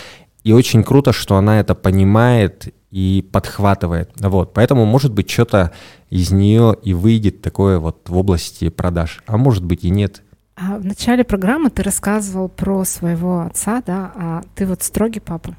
И 0.45 0.53
очень 0.53 0.85
круто, 0.85 1.13
что 1.13 1.37
она 1.37 1.59
это 1.59 1.75
понимает 1.75 2.73
и 2.91 3.29
подхватывает. 3.33 4.11
Вот. 4.21 4.55
Поэтому, 4.55 4.85
может 4.85 5.13
быть, 5.13 5.29
что-то 5.29 5.73
из 6.11 6.31
нее 6.31 6.77
и 6.83 6.95
выйдет 6.95 7.43
такое 7.43 7.79
вот 7.79 8.09
в 8.09 8.17
области 8.17 8.69
продаж. 8.69 9.23
А 9.27 9.37
может 9.37 9.65
быть 9.65 9.85
и 9.85 9.91
нет. 9.91 10.23
А 10.57 10.77
в 10.77 10.85
начале 10.85 11.25
программы 11.25 11.71
ты 11.71 11.83
рассказывал 11.83 12.49
про 12.49 12.85
своего 12.85 13.41
отца, 13.41 13.83
да? 13.85 14.13
А 14.15 14.43
ты 14.55 14.67
вот 14.67 14.83
строгий 14.83 15.21
папа? 15.21 15.57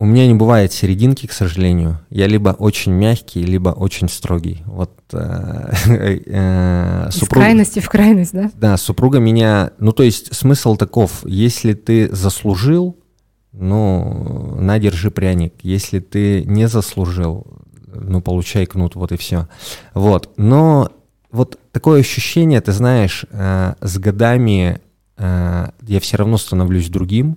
У 0.00 0.06
меня 0.06 0.28
не 0.28 0.34
бывает 0.34 0.72
серединки, 0.72 1.26
к 1.26 1.32
сожалению. 1.32 1.98
Я 2.08 2.28
либо 2.28 2.50
очень 2.50 2.92
мягкий, 2.92 3.42
либо 3.42 3.70
очень 3.70 4.08
строгий. 4.08 4.62
Вот 4.64 4.92
э, 5.12 5.72
э, 6.26 7.08
супруг... 7.10 7.42
Из 7.42 7.44
крайности 7.44 7.80
в 7.80 7.88
крайность, 7.88 8.32
да? 8.32 8.50
Да, 8.54 8.76
супруга 8.76 9.18
меня... 9.18 9.72
Ну, 9.78 9.90
то 9.90 10.04
есть 10.04 10.32
смысл 10.32 10.76
таков, 10.76 11.26
если 11.26 11.72
ты 11.72 12.14
заслужил, 12.14 12.96
ну, 13.52 14.56
на, 14.60 14.78
держи 14.78 15.10
пряник. 15.10 15.54
Если 15.62 15.98
ты 15.98 16.44
не 16.44 16.68
заслужил, 16.68 17.46
ну, 17.92 18.20
получай 18.20 18.66
кнут, 18.66 18.94
вот 18.94 19.10
и 19.10 19.16
все. 19.16 19.48
Вот, 19.94 20.30
но 20.36 20.92
вот 21.32 21.58
такое 21.72 22.00
ощущение, 22.00 22.60
ты 22.60 22.70
знаешь, 22.70 23.26
э, 23.30 23.74
с 23.80 23.98
годами 23.98 24.80
э, 25.16 25.70
я 25.82 26.00
все 26.00 26.16
равно 26.18 26.38
становлюсь 26.38 26.88
другим, 26.88 27.36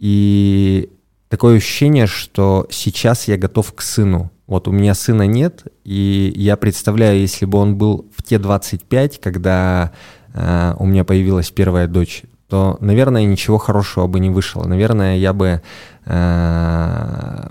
и 0.00 0.90
такое 1.30 1.56
ощущение, 1.56 2.06
что 2.06 2.66
сейчас 2.70 3.28
я 3.28 3.38
готов 3.38 3.72
к 3.72 3.80
сыну. 3.80 4.30
Вот 4.46 4.66
у 4.66 4.72
меня 4.72 4.94
сына 4.94 5.26
нет, 5.26 5.62
и 5.84 6.32
я 6.36 6.56
представляю, 6.56 7.20
если 7.20 7.46
бы 7.46 7.56
он 7.58 7.76
был 7.76 8.10
в 8.16 8.22
те 8.24 8.38
25, 8.38 9.20
когда 9.20 9.92
э, 10.34 10.74
у 10.76 10.86
меня 10.86 11.04
появилась 11.04 11.50
первая 11.52 11.86
дочь, 11.86 12.24
то, 12.48 12.76
наверное, 12.80 13.24
ничего 13.24 13.58
хорошего 13.58 14.08
бы 14.08 14.18
не 14.18 14.28
вышло. 14.28 14.64
Наверное, 14.64 15.18
я 15.18 15.32
бы 15.32 15.62
э, 16.04 17.46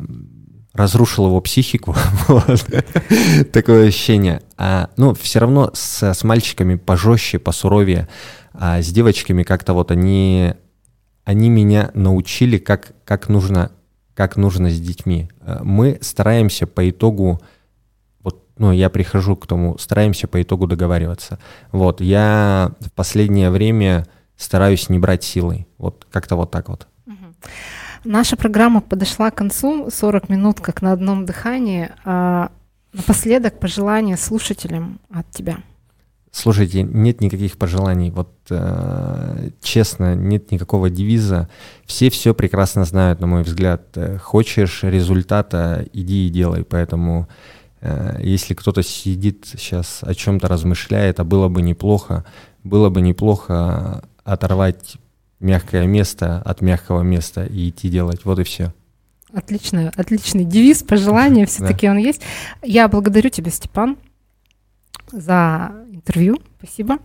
разрушил 0.73 1.27
его 1.27 1.39
психику. 1.39 1.95
Такое 3.53 3.87
ощущение. 3.87 4.41
А, 4.57 4.89
ну, 4.97 5.13
все 5.13 5.39
равно 5.39 5.71
с, 5.73 6.03
с 6.03 6.23
мальчиками 6.25 6.75
пожестче, 6.75 7.39
посуровее, 7.39 8.09
а 8.53 8.81
с 8.81 8.87
девочками 8.87 9.43
как-то 9.43 9.73
вот 9.73 9.91
они, 9.91 10.53
они 11.25 11.49
меня 11.49 11.91
научили, 11.93 12.57
как, 12.57 12.93
как, 13.05 13.29
нужно, 13.29 13.71
как 14.13 14.37
нужно 14.37 14.69
с 14.69 14.79
детьми. 14.79 15.29
Э, 15.41 15.59
мы 15.63 15.97
стараемся 16.01 16.67
по 16.67 16.89
итогу 16.89 17.39
вот, 18.21 18.47
ну, 18.57 18.71
я 18.71 18.89
прихожу 18.89 19.35
к 19.35 19.47
тому, 19.47 19.77
стараемся 19.77 20.27
по 20.27 20.41
итогу 20.41 20.67
договариваться. 20.67 21.39
Вот, 21.71 22.01
я 22.01 22.71
в 22.79 22.91
последнее 22.91 23.49
время 23.49 24.05
стараюсь 24.37 24.89
не 24.89 24.99
брать 24.99 25.23
силой. 25.23 25.67
Вот 25.77 26.07
как-то 26.11 26.35
вот 26.35 26.51
так 26.51 26.69
вот. 26.69 26.87
Наша 28.05 28.37
программа 28.37 28.81
подошла 28.81 29.29
к 29.29 29.35
концу, 29.35 29.89
40 29.91 30.29
минут 30.29 30.61
как 30.61 30.81
на 30.81 30.93
одном 30.93 31.25
дыхании. 31.25 31.89
А 32.05 32.51
напоследок 32.93 33.59
пожелания 33.59 34.17
слушателям 34.17 34.99
от 35.13 35.29
тебя. 35.31 35.57
Слушайте, 36.31 36.83
нет 36.83 37.21
никаких 37.21 37.57
пожеланий. 37.57 38.11
Вот 38.11 38.31
э, 38.51 39.49
честно, 39.61 40.15
нет 40.15 40.51
никакого 40.51 40.89
девиза. 40.89 41.49
Все 41.85 42.09
все 42.09 42.35
прекрасно 42.35 42.85
знают, 42.85 43.19
на 43.19 43.27
мой 43.27 43.41
взгляд. 43.41 43.87
Э, 43.95 44.17
хочешь 44.19 44.83
результата, 44.83 45.85
иди 45.91 46.27
и 46.27 46.29
делай. 46.29 46.63
Поэтому 46.63 47.27
э, 47.81 48.19
если 48.21 48.53
кто-то 48.53 48.83
сидит 48.83 49.47
сейчас 49.47 49.99
о 50.03 50.13
чем-то 50.13 50.47
размышляет, 50.47 51.19
а 51.19 51.23
было 51.23 51.47
бы 51.47 51.63
неплохо, 51.63 52.25
было 52.63 52.89
бы 52.89 53.01
неплохо 53.01 54.03
оторвать 54.23 54.97
мягкое 55.39 55.87
место 55.87 56.41
от 56.45 56.61
мягкого 56.61 57.01
места 57.01 57.45
и 57.45 57.69
идти 57.69 57.89
делать. 57.89 58.23
Вот 58.23 58.37
и 58.39 58.43
все. 58.43 58.71
Отлично, 59.33 59.91
отличный 59.95 60.43
девиз, 60.43 60.83
пожелание, 60.83 61.45
все-таки 61.45 61.87
да. 61.87 61.93
он 61.93 61.97
есть. 61.97 62.21
Я 62.63 62.87
благодарю 62.87 63.29
тебя, 63.29 63.51
Степан, 63.51 63.97
за 65.11 65.71
интервью. 65.91 66.37
Спасибо. 66.57 66.97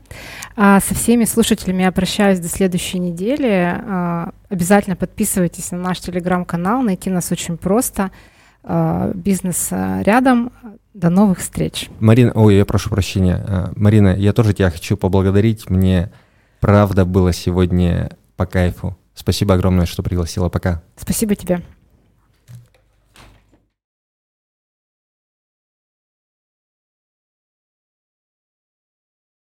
А, 0.57 0.81
со 0.81 0.95
всеми 0.95 1.25
слушателями 1.25 1.83
я 1.83 1.93
прощаюсь 1.93 2.41
до 2.41 2.49
следующей 2.49 2.99
недели. 2.99 3.49
А, 3.49 4.33
обязательно 4.49 4.97
подписывайтесь 4.97 5.71
на 5.71 5.79
наш 5.79 6.01
телеграм-канал. 6.01 6.83
Найти 6.83 7.11
нас 7.11 7.31
очень 7.33 7.57
просто. 7.57 8.11
А, 8.63 9.13
бизнес 9.15 9.69
рядом. 9.71 10.53
До 10.95 11.11
новых 11.11 11.41
встреч. 11.41 11.91
Марина, 11.99 12.31
ой, 12.35 12.57
я 12.57 12.65
прошу 12.65 12.89
прощения. 12.89 13.45
А, 13.47 13.73
Марина, 13.75 14.15
я 14.15 14.33
тоже 14.33 14.55
тебя 14.55 14.71
хочу 14.71 14.97
поблагодарить. 14.97 15.69
Мне 15.69 16.13
правда 16.61 17.05
было 17.05 17.33
сегодня 17.33 18.11
по 18.37 18.47
кайфу. 18.47 18.97
Спасибо 19.15 19.55
огромное, 19.55 19.87
что 19.87 20.03
пригласила. 20.03 20.49
Пока. 20.49 20.83
Спасибо 20.97 21.35
тебе. 21.35 21.63